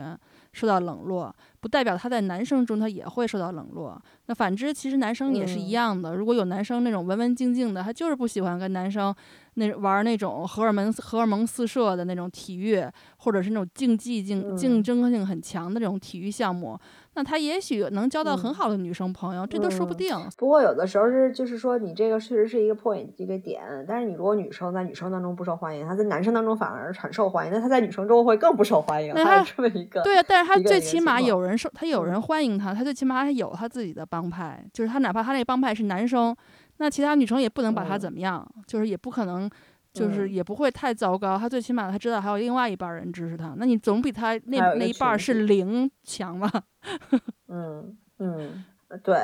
[0.53, 4.01] 受到冷落，不代表他在男生中他也会受到冷落。
[4.27, 6.15] 那反之，其实男生也是一样的。
[6.15, 9.15] 如果有男生那种文文静静的，他就是不喜欢跟男生。
[9.55, 12.83] 那玩那种荷尔蒙荷尔蒙四射的那种体育，
[13.19, 16.79] 或者是那种竞技竞竞争性很强的这种体育项目，
[17.21, 20.17] 那他也许能交到很好的女生朋友，这都说不定。
[20.39, 29.13] 不过有的时候是，就是说你这个确实是一个 point 一个点，但是你如果女生在女生当中不受欢迎，她在男生当中反而很受欢迎，那她在女生中会更不受欢迎。
[29.15, 36.35] 那 他这么一个对啊，但是他最起码有人受，他有人欢迎他，他最起码还有他自己的帮派，就是他哪怕他那帮派是男生，
[36.79, 39.51] 那其他女生也不能把他怎么样，就是也不可能。
[39.93, 46.51] 就是也不会太糟糕，他最起码他知道还有另外一半人支持他，那你总比他那那一半是零强吧？
[47.49, 48.65] 嗯嗯，
[49.03, 49.17] 对。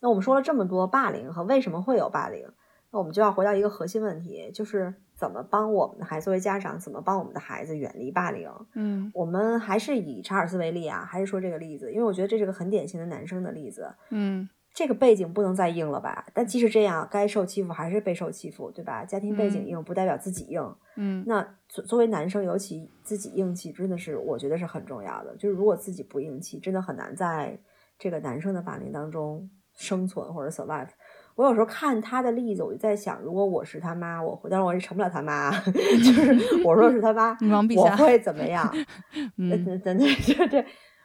[0.00, 2.46] 那我们说了这么多霸凌和为什么会有霸凌，
[2.90, 8.50] 那我们就要回到一个核心问题，就是怎么帮我们的孩子作为家长，怎么帮我们的孩子远离霸凌？
[8.72, 13.94] 嗯，我们还是以查尔斯为例啊，还是说这个例子，因为我觉得这是个很典型的男生的例子。
[14.10, 14.48] 嗯。
[14.74, 16.26] 这个背景不能再硬了吧？
[16.34, 19.04] 但即使这样，该受欺负还是被受欺负，对吧？
[19.04, 20.74] 家庭背景硬不代表自己硬。
[20.96, 25.36] 嗯，那作作为男生，尤其自己硬气，真的是我觉得是很重要的。
[25.36, 27.56] 就是如果自己不硬气，真的很难在
[27.96, 30.88] 这个男生的霸凌当中生存或者 survive。
[31.36, 37.36] 我有时候看他的例子，我就在想，如果我是他妈，我当然我是成不了他妈， 就是我说是他妈，
[37.76, 38.68] 我会怎么样？
[39.38, 40.64] 嗯，真的就这。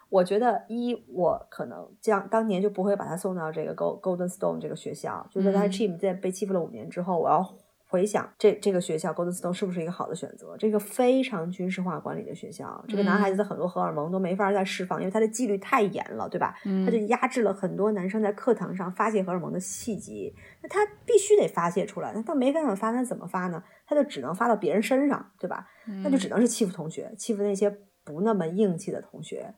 [0.09, 5.25] 我觉得一，我可能这样当年就不会把他送到这个 Golden Stone 这个学校。
[5.29, 7.47] 就是他 Team 在被欺负了五年之后，我要
[7.87, 10.55] 回想这这个学校 Golden Stone 是不是一个好的选择？
[10.57, 16.55] 这个非常军事化管理的学校，这个男孩子的很多荷尔蒙都没法再释放，因为他的纪律太严了，对吧？
[16.85, 20.33] 他就压制了很多男生在课堂上发泄荷尔蒙的契机。
[20.61, 23.63] 那他必须得发泄出来，那他没办法发，那怎么发呢？
[23.85, 25.67] 他就只能发到别人身上，对吧？
[26.03, 27.69] 那就只能是欺负同学，欺负那些
[28.03, 29.53] 不那么硬气的同学。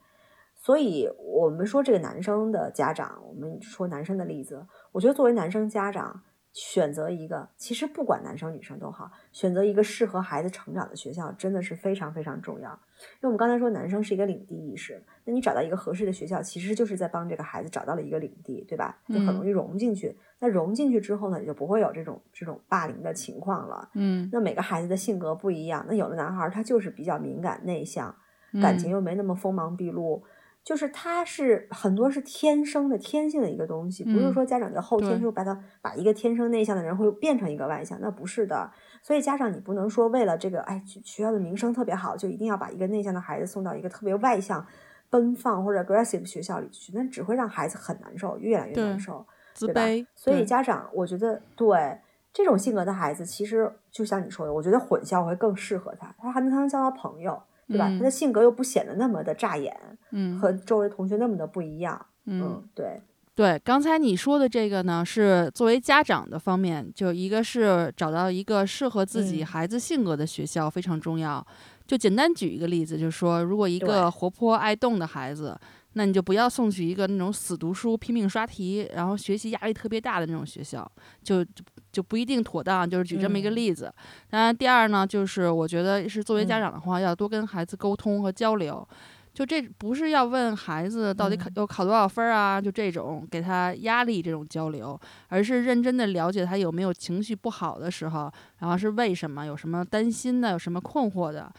[0.63, 6.21] 所以，我们说这个男生的家长，我们说男生的例子，我觉得作为男生家长，
[6.53, 12.69] 选择一个其实不管男生女生都好，选择一个适合孩子成长的学校，真的是非常非常重要。
[12.69, 18.99] 因为我们刚才说男生是一个领地意识，那你找到一个合适的学校，其实就是在帮这个孩子找到了一个领地，对吧？
[19.09, 20.15] 就很容易融进去。
[20.37, 23.89] 那融进去之后呢，也就不会有这种这种霸凌的情况了。
[23.95, 28.15] 嗯，那每个孩子的性格不一样，那有的男孩他就是比较敏感内向，
[28.61, 30.21] 感情又没那么锋芒毕露。
[30.63, 38.71] 就是他是很多是天生的天性的一个东西，不是说家长在后天就把他把一个天生内向的人会变成一个外向，那不是的。
[39.01, 44.63] 所以家长你不能说为了这个，哎，学校的名声特别好，就一定要把一个内向的孩子送到一个特别外向、
[45.09, 49.25] 奔放或者 aggressive 学校里去，那只会让孩子很难受，越来越难受，
[49.59, 49.81] 对吧。
[50.15, 51.99] 所以家长，我觉得对
[52.31, 57.41] 这种性格的孩子，其实就像你说的，我觉得混校会更适合他，他还能他能交到朋友。
[57.71, 57.87] 对吧？
[57.97, 59.75] 他的性格又不显得那么的扎眼，
[60.11, 63.01] 嗯，和周围同学那么的不一样，嗯，对
[63.33, 63.59] 对。
[63.63, 71.45] 刚才你说的这个呢，是作为家长的方面，就一个是找到一个适合自己孩子性格的学校非常重要。
[71.87, 75.57] 就简单举一个例子，就是说，如果一个活泼爱动的孩子。
[75.93, 80.89] 那你就不要送去一个那种死读书、拼命刷题，然后学习压力特别大的那种学校，
[81.21, 81.45] 就
[81.91, 82.89] 就就不一定妥当。
[82.89, 83.93] 就是举这么一个例子。
[84.29, 88.87] 当然，第二呢，就是我觉得是作为家长的话，要多跟孩子沟通和交流。
[89.33, 101.51] 就这不是要问孩子到底考要考多少分啊，就这种给他压力这种交流，而是认真的了解他有没有情绪不好的时候，然后是为什么，有什么担心的，有什么困惑的。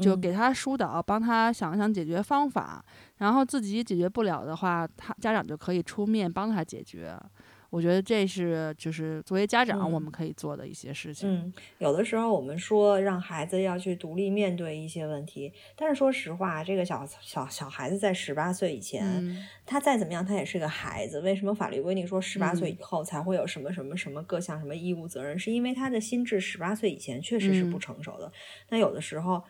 [0.00, 2.84] 就给他疏导，帮他想想解决方法，
[3.16, 7.18] 然后自己解决不了的话，他家长就可以出面帮他解决。
[7.70, 11.32] 我觉得这是就是作为家长我们可以做的一些事情。
[11.32, 21.20] 嗯，有的时候我们说让孩子要去独立面对一些问题，但是说实话，这个小小小孩子在十八岁以前，他再怎么样，他也是个孩子。
[21.20, 25.38] 为什么法律规定说十八岁以后才会有什么什么什么各项什么义务责任？
[25.38, 28.30] 是因为他的心智十八岁以前确实是不成熟的。
[28.68, 29.42] 那有的时候。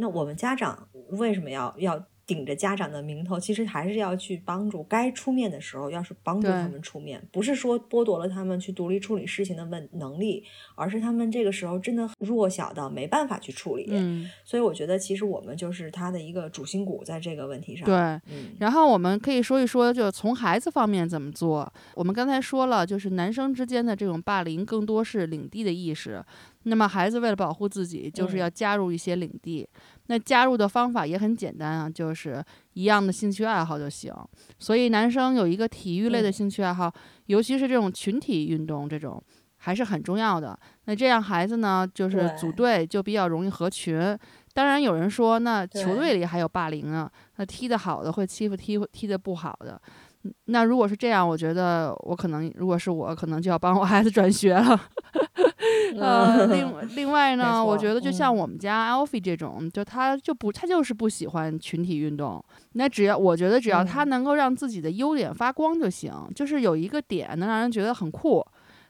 [0.00, 3.40] 那我们家长为什么要要顶着家长的名头？
[3.40, 13.86] 其实还是要去帮助，该出面的时候，要是帮助他们出面，不是说剥夺了他们去独立处理事情的问能力，而是他们这个时候真的弱小到没办法去处理。
[13.88, 17.86] 嗯，所以我觉得其实我们就是他的一个主心骨，在这个问题上。
[17.86, 17.96] 对，
[18.30, 18.50] 嗯。
[18.60, 21.72] 然后我们可以说一说，就从孩子方面怎么做。
[21.94, 26.22] 我们刚才说了，就是男生之间的这种霸凌，更多是领地的意识。
[26.64, 29.66] 那么孩子为了保护自己，就是要加入一些领地，
[30.06, 32.44] 那加入的方法也很简单啊，就是
[32.74, 34.12] 一样的兴趣爱好就行。
[34.58, 36.92] 所以男生有一个体育类的兴趣爱好，
[37.26, 39.22] 尤其是这种群体运动这种，
[39.56, 40.58] 还是很重要的。
[40.84, 44.18] 那这样孩子呢，就是组队就比较容易合群。
[44.52, 49.80] 当然有人说，那球队里还有霸凌呢，那踢得好的会欺负踢踢得不好的。
[50.46, 54.80] 那如果是这样，我觉得我可能，如果是我，可能就要帮我孩子转学了。
[55.98, 62.42] 呃，另另外呢，我觉得就像我们家 Alfie 这种，就他就不，他就是不喜欢群体运动。
[62.72, 68.44] 那只要我觉得，只要他能够让自己的优点发光就行，就是有一个点能让人觉得很酷。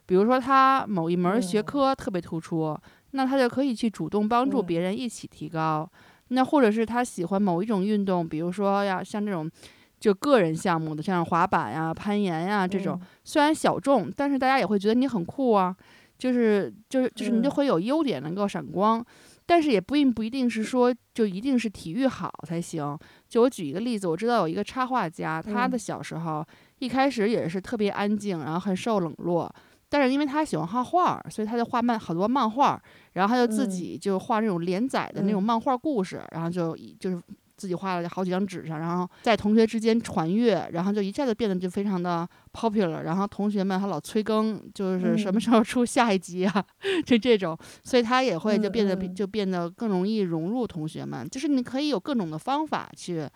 [0.06, 2.76] 比如说他某一门学科特别突出，
[3.12, 5.88] 那他就可以去主动帮助别人一起提高。
[6.28, 9.50] 那或者是他喜欢某一种运动，比如说呀，像这种。
[9.98, 15.76] 就个人项目的，像滑板呀、攀岩呀这种，虽然小众，但是大家也会觉得你很酷啊。
[16.18, 19.00] 就是就是就是你就会有优点能够闪光，
[19.46, 22.98] 但是也不并不一定是说就一定是体育好才行。
[23.28, 26.44] 就我举一个例子，我知道有一个插画家，他的小时候
[26.80, 29.48] 一开始也是特别安静，然后很受冷落，
[29.88, 32.82] 但是因为他喜欢画画，所以他就画漫好多漫画，
[33.12, 37.22] 然后他就自己就画那种连载的那种漫画故事，然后就就是。
[37.58, 46.64] 自己画了好几张纸上，然后在同学之间传阅，然后就一下子变得就非常的 popular，然后同学们还老催更，就是什么时候出下一集啊？
[47.04, 51.28] 就这种，所以他也会就变得就变得更容易融入同学们。
[51.28, 53.28] 就是你可以有各种的方法去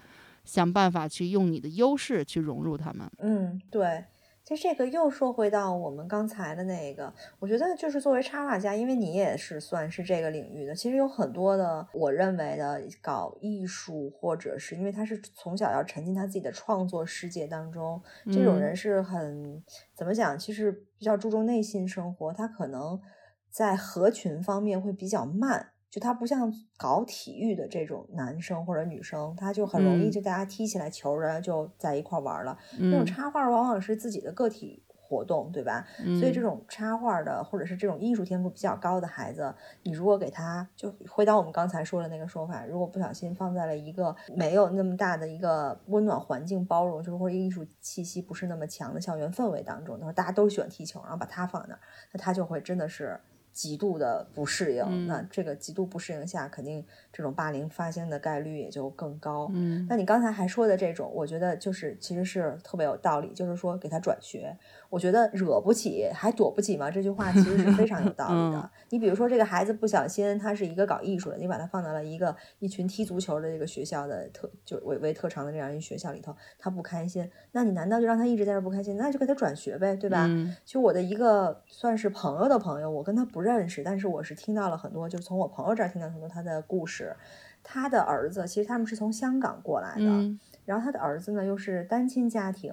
[0.44, 3.10] 想办法去用你的优势去融入他们。
[3.18, 4.04] 嗯，对。
[4.44, 19.62] 其实这个又说回到我们刚才的那个，我觉得就是作为插画家，因为你也是算是这个领域的，其实有很多的，我认为的搞艺术，或者是因为他是从小要沉浸他自己的创作世界当中，这种人是很
[19.94, 20.38] 怎么讲？
[20.38, 23.00] 其实比较注重内心生活，他可能
[23.50, 25.71] 在合群方面会比较慢。
[25.92, 32.56] 就他不像搞体育的这种男生或者女生，他就很容易就大家踢起来球，然后就在一块玩了。
[32.78, 35.86] 那种插画往往是自己的个体活动，对吧？
[36.18, 51.80] 所以这种插画的或者是这种艺术天赋比较高的孩子，你如果给他就回到我们刚才说的那个说法，如果不小心放在了一个没有那么大的一个温暖环境包容，就是或者艺术气息不是那么强的校园氛围当中，他说大家都喜欢踢球，然后把他放那儿，
[52.12, 53.20] 那他就会真的是。
[53.52, 59.50] 极度的不适应，那这个极度不适应下，肯定这种霸凌发生的概率也就更高。
[59.52, 64.56] 嗯，那你刚才还说的这种，我觉得就是其实是特别有道理，就是说给他转学。
[64.88, 66.90] 我觉得惹不起还躲不起吗？
[66.90, 68.70] 这句话其实是非常有道理的。
[68.90, 78.96] 你比如说，这个孩子不小心，他是一个搞艺术的，你把他放到了一个一群踢足球的这个学校的特就为为特长的这样一学校里头，他不开心，那你难道就让他一直在这不开心？
[78.98, 80.28] 那就给他转学呗，对吧？
[80.64, 87.01] 其实我的一个算是朋友的朋友，我跟他不认识，但是我是听到了很多，就是从我朋友这儿听到很多他的故事。
[87.62, 90.04] 他的儿子其实他们是从香港过来的。
[90.64, 92.72] 然后他的儿子呢，又是单亲家庭，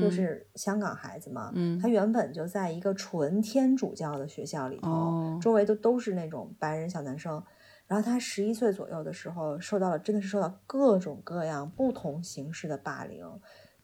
[0.00, 7.42] 又是香港孩子嘛，他原本就在一个纯天主教的学校里头，周围都都是那种白人小男生。
[7.86, 13.24] 然后他十一岁左右的时候，受到了真的是受到各种各样不同形式的霸凌。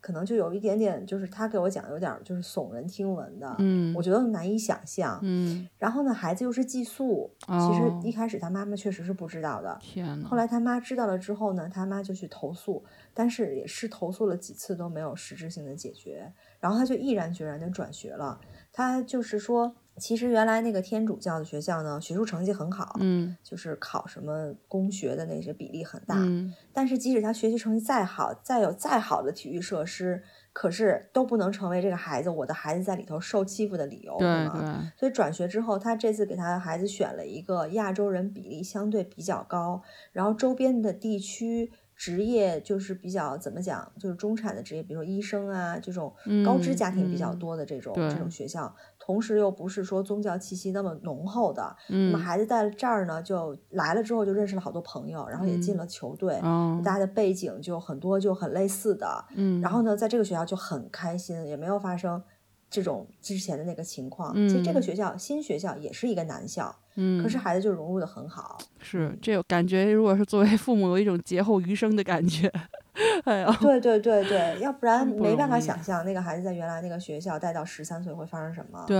[0.02, 5.66] 可能就有一点点，就是他给我讲有点就是耸人听闻的，嗯，我觉得难以想象，嗯。
[5.78, 10.28] 然后呢，孩子又是寄宿，其实一开始他妈妈确实是不知道的，天呐。
[10.28, 12.84] 后来他妈知道了之后呢，他妈就去投诉，
[13.14, 18.40] 但是也是投诉了几次都没有实质性的解决，然后他就毅然决然的转学了，
[18.72, 19.74] 他就是说。
[19.98, 30.22] 其实原来那个天主教的学校呢，学术成绩很好，嗯，就是考什么工学的那些比例很大，嗯，但是即使他学习成绩再好，再有再好的体育设施，
[30.52, 34.60] 可是都不能成为这个孩子我的孩子在里头受欺负的理由，对对。
[34.96, 39.82] 所以转学之后，他这次给他的孩子选了一个亚洲人比例相对比较高，
[40.12, 41.70] 然后周边的地区。
[41.94, 46.12] 职业就是比较怎么讲，就是中产的职业，比如说医生啊这种
[46.44, 48.74] 高知家庭比较多的这种这种学校，
[49.04, 51.76] 同时又不是说宗教气息那么浓厚的。
[51.88, 56.40] 那么孩子在这儿呢，就来了之后就认识了好多朋友，然后也进了球队，
[56.84, 59.24] 大家的背景就很多就很类似的。
[59.34, 62.22] 嗯，然后呢，在这个学校就很开心，也没有发生
[62.70, 64.32] 这种之前的那个情况。
[64.48, 66.72] 其实这个学校新学校也是一个男校。
[66.94, 69.90] 嗯，可是孩子就融入的很好，是这感觉。
[69.90, 72.52] 如果是作为父母，有一种劫后余生的感觉。
[73.24, 78.84] 哎呀， 对对对对，要不然没办法想象那个孩子在原来那个学校待到十三岁会发生什么。
[78.86, 78.98] 对，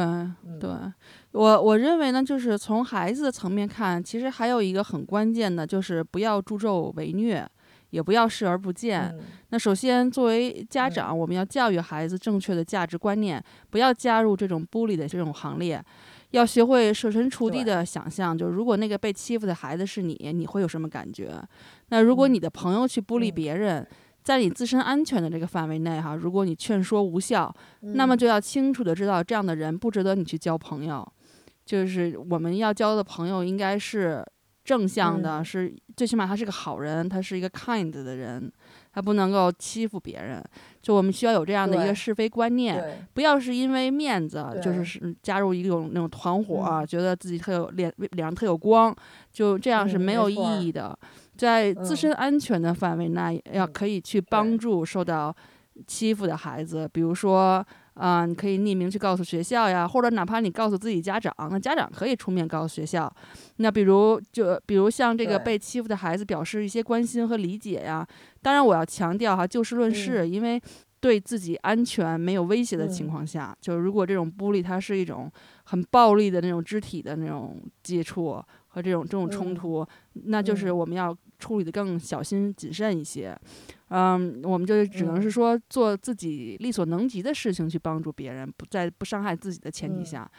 [0.59, 0.71] 对
[1.33, 7.47] 我我认为呢，就是从孩子的层面看，其实还有一个很关键的，就是不要助纣为虐，
[7.91, 9.15] 也不要视而不见。
[9.51, 15.83] 那首先，作为家长，我们要教育孩子正确的价值观念，不要加入这种 bully 的这种行列。
[16.33, 21.31] 要学会设身处地的想象，就如果那个被欺负的孩子是你，你会有什么感觉？
[21.89, 23.87] 那如果嗯你的朋友去孤立嗯别人，
[24.23, 31.07] 在你自身安全的这个范围内哈，如果你劝说无效，那么嗯就要清楚的知道这样的人不值得你去交朋友。
[31.65, 34.25] 就是我们要交的朋友应该是
[34.65, 38.51] 正向的，嗯是最起码他是个好人，他是一个 kind 的人，
[38.93, 40.43] 他不能够欺负别人。
[40.83, 48.95] 就我们需要有这样的一个是非观念，不要是因为面子，就是是加入一种那种团伙觉得自己特有脸脸上特有光，
[49.33, 50.99] 就这样是嗯没有意义的。
[51.37, 55.35] 在自嗯身安全的范围内，要嗯可以去帮助受到
[55.87, 57.65] 欺负的孩子，比如说。
[57.95, 63.13] 啊、你可以匿名去告诉学校呀，或者哪怕你告诉自己家长，那家长可以出面告诉学校。
[63.57, 68.07] 那比如就比如像这个被欺负的孩子表示一些关心和理解呀。
[68.41, 70.61] 当然，我要强调哈，就事论事，因为
[71.01, 75.31] 对自己安全没有威胁的情嗯况下，就是如果这种 bully 它是一种
[75.65, 83.39] 很暴力的那种肢体的那种接触和这种这种冲嗯突，那就是嗯我们要处理的更小心谨慎一些。
[83.93, 90.31] 嗯，我们就只能嗯是说做自己力所能及的事情去帮助别人，不在不伤害自己的前提嗯下。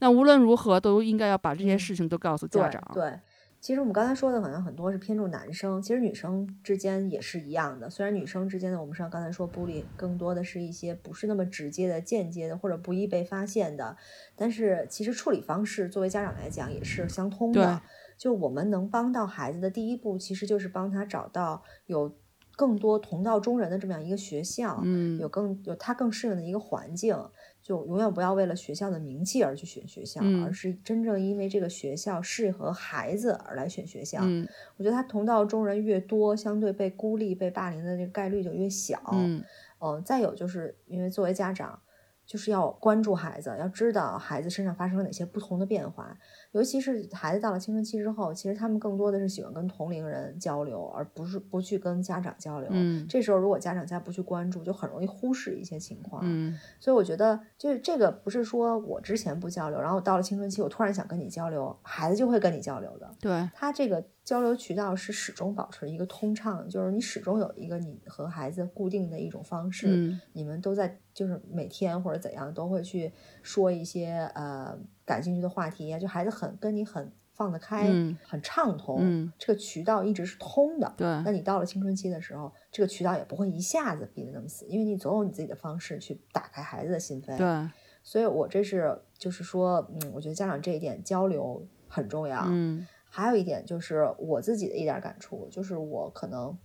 [0.00, 2.90] 那无论如何，都应该要把这些嗯事情都告诉家对长。
[2.92, 3.18] 对，
[3.60, 7.88] 其实我们刚才说的好像很多是偏重男生，其实女生之间也是一样的。
[7.88, 13.96] 虽然女生之间的，我们上刚才说 bully 更多的是一些不是那么直接的、间接的或者不易被发现的，
[14.36, 17.80] 但是其实处理方式作为家长来讲也是相通的。
[18.16, 22.16] 就我们能帮到孩子的第一步，其实就是帮他找到有
[22.58, 27.16] 更多同道中人的这么样一个学校，嗯有更有他更适应的一个环境。
[27.62, 34.20] 就永远不要为了学校的名气而去选学校，嗯而是真正因为这个学校适合孩子而来选学校。
[34.22, 38.98] 嗯我觉得他同道中人越多，相对被孤立、被霸凌的这个概率就越小。
[39.12, 39.44] 嗯
[39.80, 41.78] 嗯，再有就是因为作为家长，
[42.26, 46.18] 就是要关注孩子，要知道孩子身上发生了哪些不同的变化。
[46.58, 52.68] 尤其是孩子到了青春期之后，其实他们更多的是喜欢跟同龄人交流，而不是不去跟家长交流。
[52.72, 56.20] 嗯这时候如果家长再不去关注，就很容易忽视一些情况。
[56.24, 63.08] 嗯所以我觉得，就是这个不是说我之前不交流，然后我到了青春期，我突然想跟你交流，孩子就会跟你交流的。
[63.20, 73.12] 对，他这个交流渠道是始终保持一个通畅，就是你始终有一个你和孩子固定的一种方式，嗯你们都在就是每天或者怎样都会去
[73.48, 80.92] 说一些呃感兴趣的话题呀，就孩子很跟你很放得开，嗯很畅通，嗯这个渠道一直是通的。
[80.98, 87.36] 对那你到了青春期的时候，这个渠道也不会一下子闭得那么死，因为你总有你自己的方式去打开孩子的心扉。
[87.38, 87.70] 对，
[88.02, 92.44] 所以我这是就是说，嗯，我觉得家长这一点交流很重要。
[92.48, 96.56] 嗯还有一点就是我自己的一点感触，就是我可能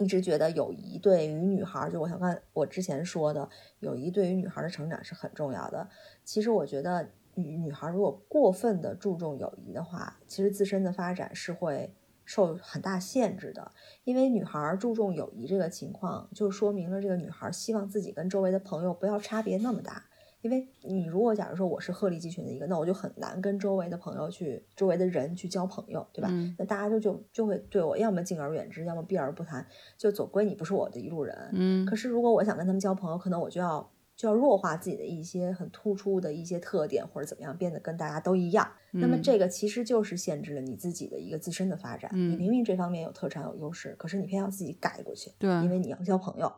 [0.00, 3.48] 一直觉得友谊对于女孩，就我想看我之前说的，
[3.80, 5.86] 友谊对于女孩的成长是很重要的。
[6.24, 11.94] 其实我觉得女女孩如果过分的注重友谊的话，其实自身的发展是会
[12.24, 13.72] 受很大限制的。
[14.04, 20.06] 因为女孩注重友谊这个情况，就说明了这个女孩希望自己跟周围的朋友不要差别那么大。
[20.42, 26.28] 因为你如果假如说我是鹤立鸡群的一个，那我就很难跟周围的朋友去、周围的人去交朋友，对吧？
[26.30, 29.66] 嗯那大家就就就会对我要么敬而远之，要么避而不谈，
[29.98, 31.36] 就总归你不是我的一路人。
[31.52, 38.66] 嗯可是如果我想跟他们交朋友，可能我就要就要弱化自己的一些很突出的一些特点，或者怎么样，变得跟大家都一样。
[38.92, 42.10] 那么嗯这个其实就是限制了你自己的一个自身的发展。
[42.14, 45.30] 你嗯明明这方面有特长有优势，可是你偏要自己改过去。
[45.38, 46.50] 对，因为你要交朋友。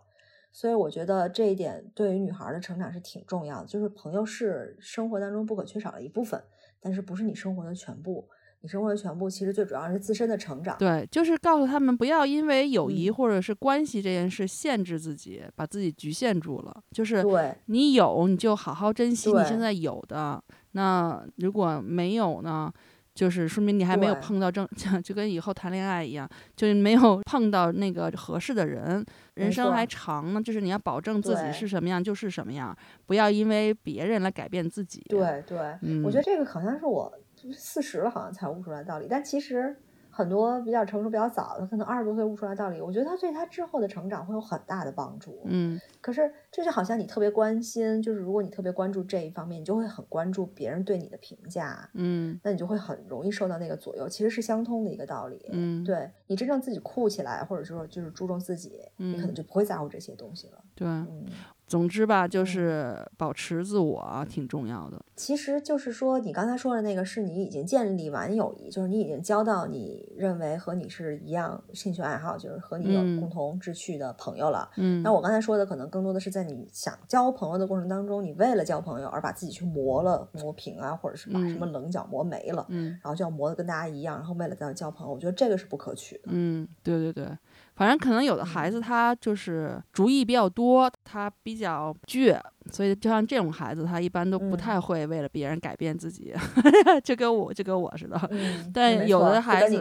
[0.53, 6.41] 所以我觉得这一点对于女孩儿的成长是挺重要的，就是朋友是生活当中不可缺少的一部分，
[6.81, 8.29] 但是不是你生活的全部。
[8.65, 10.79] 你生活的全部其实最主要是自身的成长。
[10.79, 16.81] 对，就是告诉他们不要因为友谊嗯或者是关系这件事限制自己，把自己局限住了。
[16.93, 20.41] 就是对你有，你就好好珍惜你现在有的。
[20.75, 22.73] 那如果没有呢，
[23.15, 24.67] 就是说明你还没有碰到正，
[25.03, 29.05] 就跟以后谈恋爱一样，就是没有碰到那个合适的人。
[29.35, 35.05] 人生还长呢，就是你要保证自己是什么样就是什么样，不要因为别人来改变自己。
[35.09, 37.13] 对对，嗯，我觉得这个好像是我
[37.53, 39.07] 四十了，好像才悟出来道理。
[39.09, 39.77] 但其实
[40.13, 45.41] 很多比较成熟、比较早的，可能二十多岁悟出来道理，我觉得他对他之后的成长会有很大的帮助。
[45.47, 51.89] 嗯可是这就好像你特别关心，就是如果你特别关注这一方面，你就会很关注别人对你的评价。
[51.95, 55.49] 嗯那你就会很容易受到那个左右，其实是相通的一个道理。
[55.51, 60.63] 嗯，对你真正自己酷起来，或者说就是注重自己，你可能嗯就不会在乎这些东西了。
[60.75, 60.87] 对。
[60.87, 61.25] 嗯，
[61.73, 65.03] 总之吧，就是保持自我挺重要的。
[65.17, 74.69] 其实就是说，你刚才说的那个，是你已经建立完友谊，就是你已经交到你认为和你是一样兴趣爱好，就是和你有共同志趣的朋友了。
[74.77, 86.25] 嗯，那我刚才说的，可能更多的是在你想交朋友的过程当中，你为了交朋友而把自己去磨了磨平啊，或者是把什么棱角磨没了，嗯，然后就要磨得跟大家一样，然后为了在交朋友，我觉得这个是不可取的。
[86.27, 87.27] 嗯，对对对。
[87.75, 92.39] 反正可能有的孩子他就是主意比较多，他比较倔，
[92.71, 96.35] 所以就像这种孩子，他一般都不太会为了别人改变自己，
[97.03, 98.21] 就跟我就跟我似的。
[98.73, 99.75] 但有的孩子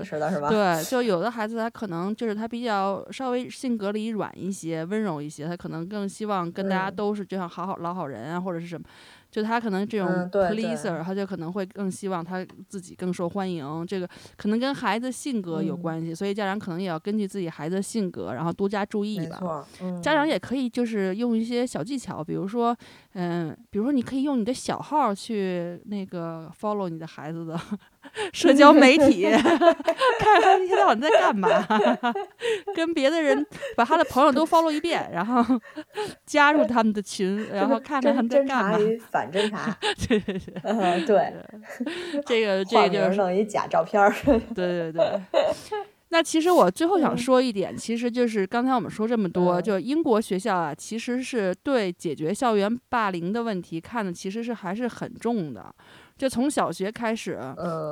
[0.49, 8.85] 对，就有的孩子他可能就是他比较稍微性格里软一些、温柔一些，他可能更希望跟大家都是就像好好老好人啊，或者是什么。
[9.31, 13.87] 就他可能这种 pleaser，他就可能会更希望他自己更受欢迎。
[13.87, 19.65] 这个可能跟孩子性格有关系，所以家长可能也要根据自己孩子的性格，然后多加注意吧。
[20.03, 22.75] 家长也可以就是用一些小技巧，比如说，
[23.13, 27.57] 嗯，比如说你可以用你的小号去那个 follow 你的孩子的
[28.33, 31.49] 社交媒体， 看他一天到晚在干嘛，
[32.75, 33.45] 跟别的人
[33.75, 35.43] 把他的朋友都 follow 一遍，然后
[36.25, 38.77] 加入他们的群，然后看看他们在干嘛。
[39.09, 39.77] 反侦查，
[40.07, 41.33] 对对对，对，
[42.25, 44.13] 这个这个就是弄一假照片儿，
[44.53, 45.21] 对对对。
[46.09, 55.73] 那其实我最后想说一点，其实就是刚才我们说这么多，就英国学校啊，其实是对解决校园霸凌的问题看的，其实是还是很重的。
[56.21, 57.39] 就从小学开始，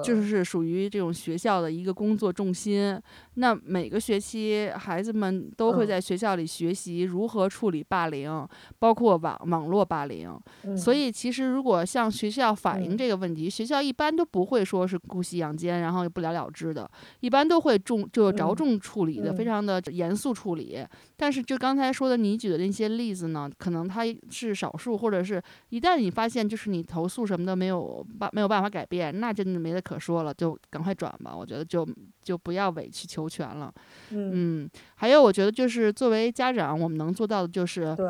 [0.03, 2.95] 就是属于这种学校的一个工作重心。
[3.33, 10.29] 那每个学期，孩子们都会在学校里学习如何处理霸凌，包括网网络霸凌。
[10.77, 16.87] 所以，其实如果向学校反映这个问题，学校一般都不会说是姑息养奸，然后不了了之的，
[17.21, 20.85] 一般都会重就着重处理的，非常的严肃处理。
[21.17, 28.05] 但是，就刚才说的你举的那些例子呢，可能它是少数，或者是一旦你发现就是你投诉什么的没有。
[28.31, 31.35] 没有办法改变，那真的没得可说了，就赶快转吧。
[31.35, 31.87] 我觉得就
[32.23, 33.71] 就不要委曲求全了。
[34.09, 38.07] 嗯，还有我觉得就是作为家长，我们能做到的就是对，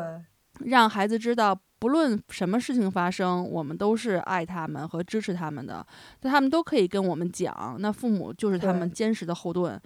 [0.64, 5.86] 让孩子知道，不论什么事情发生，我们都是爱他们和支持他们的，
[6.22, 9.80] 那他们都可以跟我们讲，那父母就是他们坚实的后盾。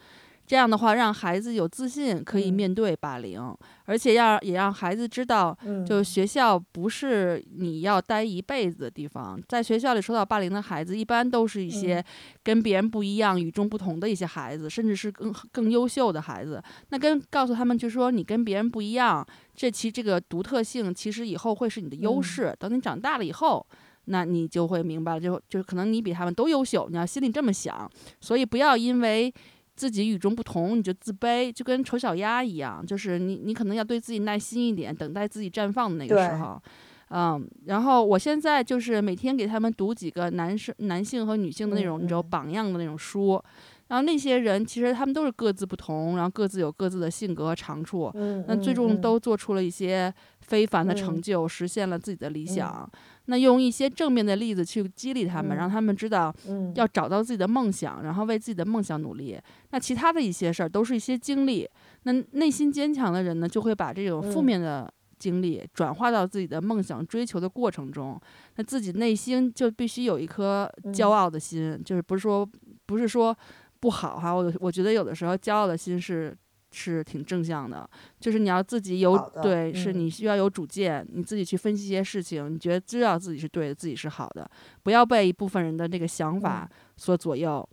[0.46, 3.40] 这样的话，让孩子有自信，可以面对霸凌，
[3.86, 9.40] 而且要也让孩子知道，就学校不是你要待一辈子的地方。
[9.48, 12.04] 在学校里受到霸凌的孩子，一般都是一些
[12.42, 16.62] 跟别人不一样、与众不同的一些孩子，甚至是更更优秀的孩子。
[16.90, 22.54] 那跟告诉他们，就说你跟别人不一样，这其这个独特性，其实以后会是你的优势。
[22.60, 23.66] 等你长大了以后，
[24.04, 27.90] 那你就会明白，就就可能你比他们都优秀，你要心里这么想。
[28.20, 29.32] 所以不要因为。
[29.76, 36.62] 自己与众不同，你就自卑，就跟丑小鸭一样，就是你，你可能要对自己耐心一点，等待自己绽放的那个时候，
[37.10, 37.48] 嗯。
[37.66, 43.42] 然后我现在就是每天给他们读几个男生、男性和女性的那种，你知道榜样的那种书。
[43.86, 48.10] 然后那些人其实他们都是各自不同，然后各自有各自的性格和长处，
[48.48, 50.12] 那最终都做出了一些
[50.46, 52.88] 非凡的成就，实现了自己的理想。
[53.26, 56.34] 那用一些正面的例子去激励他们，让他们知道
[56.74, 59.38] 要找到自己的梦想，然后为自己的梦想努力。
[59.70, 61.68] 那其他的一些事儿都是一些经历。
[62.02, 68.20] 那内心坚强的人呢，就会把这种负面的经历转化到自己的梦想追求的过程中。
[68.56, 72.46] 那自己内心就必须有一颗骄傲的心，就是不是说
[72.84, 73.34] 不是说
[73.80, 74.34] 不好哈。
[74.34, 76.36] 我我觉得有的时候骄傲的心是。
[76.74, 84.50] 是挺正向的，就是你要自己有对，是你需要有主见，你自己去分析一些事情，你觉得知道自己是对的，自己是好的，
[84.82, 87.66] 不要被一部分人的这个想法所左右。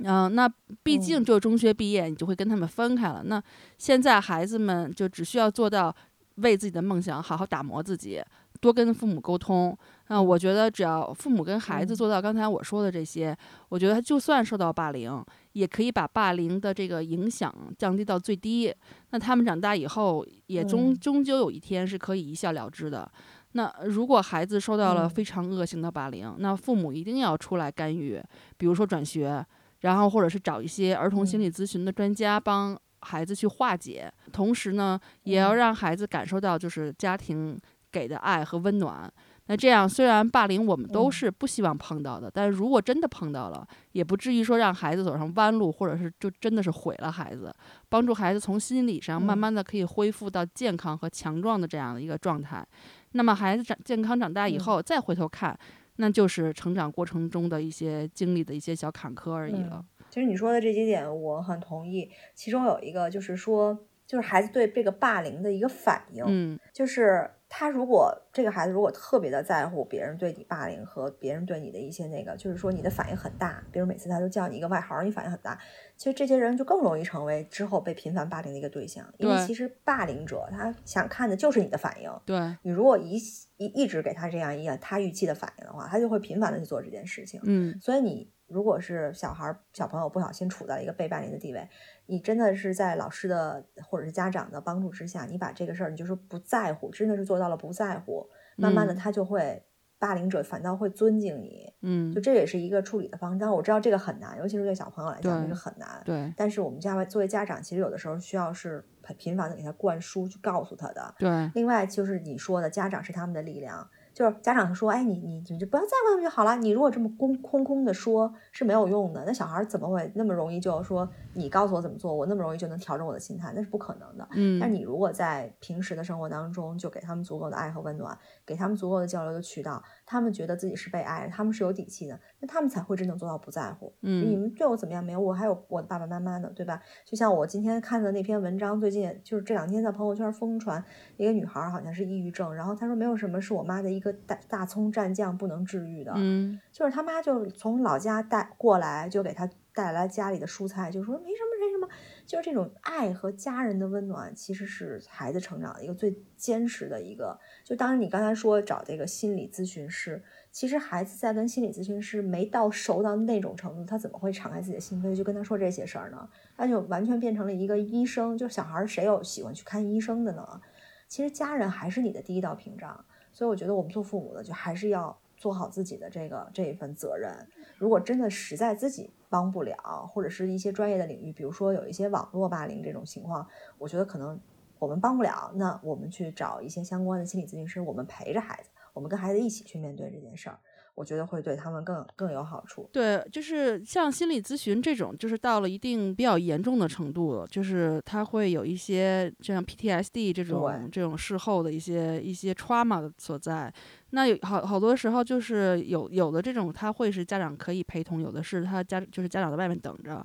[0.00, 0.46] 嗯，那
[0.82, 3.22] 毕竟就中学毕业，你就会跟他们分开了。
[3.24, 3.42] 那
[3.78, 5.94] 现在孩子们就只需要做到
[6.36, 8.22] 为自己的梦想好好打磨自己。
[8.58, 9.76] 多跟父母沟通，
[10.08, 13.36] 那我觉得只要父母跟孩子做到刚才我说的这些，
[13.68, 15.22] 我觉得他就算受到霸凌，
[15.56, 18.70] 也可以把霸凌的这个影响降低到最低。
[19.10, 23.10] 那他们长大以后，也终终究有一天是可以一笑了之的。
[23.52, 28.22] 那如果孩子受到了非常恶性的霸凌，那父母一定要出来干预，
[28.58, 29.42] 比如说转学，
[29.80, 34.12] 然后或者是找一些儿童心理咨询的专家帮孩子去化解。
[34.30, 37.58] 同时呢，也要让孩子感受到就是家庭。
[37.92, 39.10] 给的爱和温暖，
[39.48, 47.54] 那这样虽然霸凌我们都是不希望碰到的，但是如果真的碰到了，也不至于说让孩子走上弯路，或者是就真的是毁了孩子，
[47.88, 52.66] 帮助孩子从心理上慢慢的可以恢复到健康和强壮的这样的一个状态。
[53.12, 55.56] 那么孩子长健康长大以后再回头看，
[55.96, 59.84] 那就是成长过程中的一些经历的一些小坎坷而已了。
[60.10, 63.78] 其实你说的这几点我很同意，其中有一个就是说，
[64.08, 67.30] 就是孩子对这个霸凌的一个反应，嗯，就是。
[67.48, 75.58] 他如果这个孩子如果特别的在乎别人对你霸凌和别人对你的一些那个，就是说你的反应很大，比如每次他都叫你一个外号，你反应很大，
[75.96, 82.12] 其实这些人就更容易成为之后被频繁霸凌的一个对象，因为其实霸凌者他想看的就是你的反应。
[82.26, 83.16] 对你如果一
[83.56, 87.40] 一一直给他这样一个他预期的反应的话，他就会频繁的去做这件事情。
[87.44, 91.68] 嗯，所以你如果是小孩小朋友不小心处在一个被霸凌的地位，
[92.06, 98.25] 你真的是在老师的或者是家长的帮助之下，你把这个事儿你就是不在乎，真的是做到了不在乎，
[98.56, 99.62] 慢慢的他就会
[99.98, 101.72] 霸凌者反倒会尊敬你。
[101.82, 103.38] 嗯，就这也是一个处理的方式。
[103.38, 106.02] 但我知道这个很难，尤其是对小朋友来讲，这个很难。
[106.04, 111.14] 对，但是我们家作为家长，其实有的时候需要是很频繁的给他灌输，去告诉他的。
[111.18, 111.50] 对。
[111.54, 113.88] 另外就是你说的，家长是他们的力量。
[114.12, 116.56] 就是家长说，哎，你你你就不要在乎他们就好了。
[116.56, 119.22] 你如果这么空空空的说，是没有用的。
[119.26, 121.06] 那小孩怎么会那么容易就说
[121.36, 123.52] 你告诉我怎么做，我那么容易就能调整我的心态？
[123.54, 124.28] 那是不可能的。
[124.32, 124.58] 嗯。
[124.58, 133.94] 但你如果在平时的生活当中，就给他们足够的爱和温暖，给他们足够的交流的渠道，他们觉得自己是被爱，他们是有底气的，那他们才会真正做到不在乎。
[134.00, 134.28] 嗯。
[134.28, 135.20] 你们对我怎么样没有？
[135.20, 136.80] 我还有我的爸爸妈妈呢，对吧？
[137.04, 140.82] 就像我今天看的那篇文章，最近就是这两天在朋友圈疯传，
[141.16, 144.86] 一个女孩好像是抑郁症，然后她说没有什么是我妈的一个大大葱。
[144.96, 149.46] 蘸酱不能治愈的，嗯，就是他妈就从老家带过来，就给他
[149.76, 151.86] 带来家里的蔬菜，就说没什么没什么，
[152.24, 157.38] 就是这种爱和家人的温暖，其实是孩子成长的一个最坚实的一个。
[157.62, 166.26] 就当然你刚才说找这个心理咨询师，其实孩子在跟心理咨询师没到熟到那种程度，他怎么会敞开自己的心扉去跟他说这些事儿呢？
[166.56, 170.60] 那就完全变成了一个医生，就小孩谁有喜欢去看医生的呢？
[171.06, 173.04] 其实家人还是你的第一道屏障。
[173.32, 177.32] 所以我觉得我们做父母的就还是要做好自己的这个这一份责任。
[177.78, 183.46] 如果真的实在自己帮不了，或者是一些专业的领域，比如说有一些网络霸凌这种情况，
[183.78, 184.40] 我觉得可能
[184.78, 190.58] 我们帮不了，那我们去找一些相关的心理咨询师，我们陪着孩子，我们跟孩子一起去面对这件事儿。
[190.96, 192.88] 我觉得会对他们更更有好处。
[192.90, 203.72] 对，就是像心理咨询这种，就是到了一定比较严重的程度，就是他会有一些这样 PTSD 这种这种事后的一些一些 trauma 所在。
[204.10, 210.24] 那有好好多时候就是有有的这种他会是家长可以陪同，有的是他家就是家长在外面等着，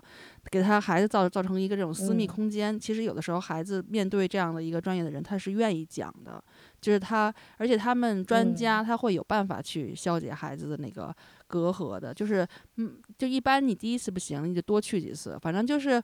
[0.50, 2.80] 给他孩子造造成一个这种私密空间。
[2.80, 6.42] 其实有的时候孩子面对这样的一个专业的人，他是愿意讲的，
[6.82, 11.16] 就是他而且他们专家他会有办法去消解孩子的那个
[11.48, 12.14] 隔阂的。
[12.14, 16.02] 就是嗯，就一般你第一次不行，你就多去几次，反正就是。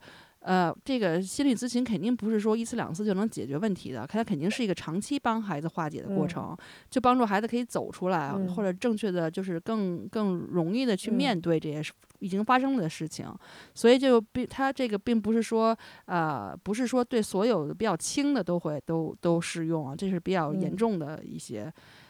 [0.48, 6.56] 呃，这个心理咨询肯定不是说一次两次就能解决问题的，它肯定是一个长期帮孩子化解的过程，
[6.90, 11.84] 就帮助孩子可以走出来，或者正确的就是更更容易的去面对这些
[12.20, 13.28] 已经发生了的事情。
[13.74, 21.70] 所以就并它这个并不是说呃不是说对所有的比较轻的都会都都适用啊，这是比较严重的一些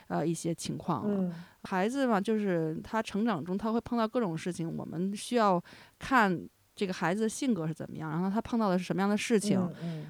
[0.10, 1.34] 呃一些情况了。
[1.64, 5.60] 孩子嘛，就是他成长中他会碰到各种事情，我们需要
[5.98, 6.48] 看。
[6.78, 8.12] 这个孩子的性格是怎么样？
[8.12, 9.60] 然后他碰到的是什么样的事情？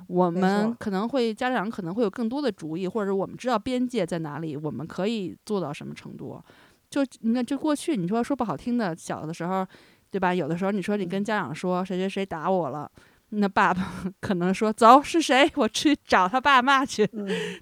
[0.07, 6.43] 我们可能会家长可能会有更多的主意，或者我们知道边界在哪里，我们可以做到什么程度？
[6.89, 9.65] 就你看，就过去你说说不好听的，小的时候，
[10.11, 10.35] 对吧？
[10.35, 12.91] 有的时候你说你跟家长说谁谁谁打我了。
[13.29, 13.81] 那爸爸
[14.21, 15.49] 可能说：“走，是谁？
[15.55, 17.09] 我去找他爸妈去。”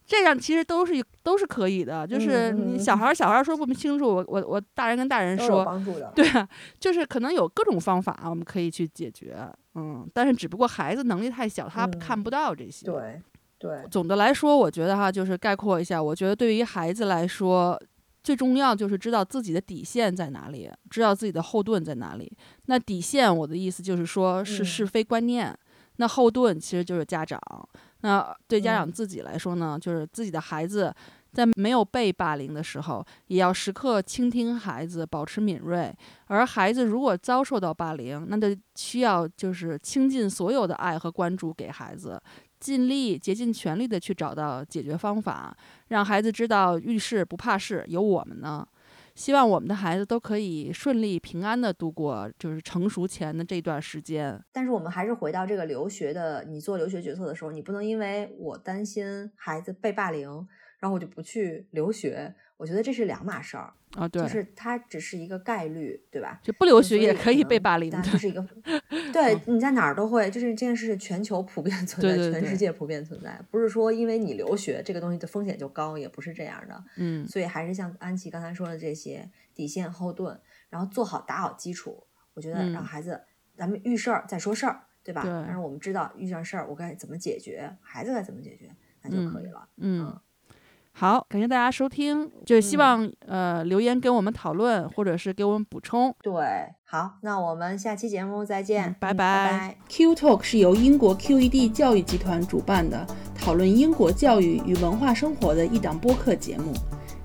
[0.06, 5.66] 这样其实都是都是可以的，就是你小孩小孩说不清楚，我我我大人跟大人说，
[6.16, 6.26] 对，
[6.80, 9.36] 就是可能有各种方法我们可以去解决，
[9.74, 12.86] 嗯，但是只不过孩子能力太小，他看不到这些。
[12.86, 13.22] 对
[13.58, 17.82] 对，总的来说，我觉得哈，就是概括一下，我觉得对于孩子来说。
[18.26, 22.36] 最重要就是知道自己的底线在哪里，知道自己的后盾在哪里。
[22.66, 25.56] 那底线，我的意思就是说，是是非观念。
[25.98, 27.40] 那后盾其实就是家长。
[28.02, 30.92] 那对家长自己来说呢，就是自己的孩子
[31.34, 35.96] 在没有被霸凌的时候，也要时刻倾听孩子，保持敏锐。
[36.26, 42.20] 而孩子如果遭受到霸凌，那就需要就是倾尽所有的爱和关注给孩子。
[42.66, 45.56] 尽力竭尽全力的去找到解决方法，
[45.90, 48.68] 让孩子知道遇事不怕事，有我们呢。
[49.14, 54.44] 希望我们的孩子都可以顺利平安的度过，就是成熟前的这段时间。
[54.52, 60.48] 但是我们还是回到这个留学的，你做留学决策的时候，你不能因为我担心孩子被霸凌，
[60.86, 62.36] 然后我就不去留学。
[62.58, 66.40] 我觉得这是两码事儿啊，对，就是它只是一个概率，对吧？
[66.44, 68.48] 就不留学也可以被霸凌，这是一个，
[69.12, 82.06] 对，你在哪儿都会，就是这件事是全球普遍存在，全世界普遍存在，不是说因为你留学这个东西的风险就高，也不是这样的，嗯，所以还是像安琪刚才说的这些底线后盾，然后做好打好基础，
[82.36, 83.20] 我觉得让孩子，
[83.58, 85.24] 咱们遇事儿再说事儿，对吧？
[85.26, 88.72] 但是我们知道遇上事儿我该怎么解决，孩子该怎么解决，
[89.02, 90.18] 那就可以了，嗯。
[90.98, 96.16] 好，感谢大家收听，就希望、呃留言跟我们讨论，或者是给我们补充。
[96.24, 96.34] 对，
[96.86, 103.06] 好，那我们下期节目再见，嗯拜嗯拜拜拜 Q Talk 是由英国 QED 教育集团主办的，
[103.38, 106.72] 讨论英国教育与文化生活的一档播客节目。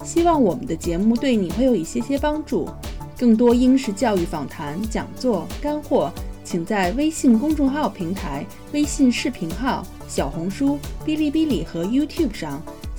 [0.03, 2.69] 希望我们的节目对你会有一些些帮助。
[3.17, 6.11] 更多英式教育访谈、讲座、干货，
[6.43, 12.61] 请在微信公众号平台、微信视频号、小红书、哔哩哔哩和 YouTube 上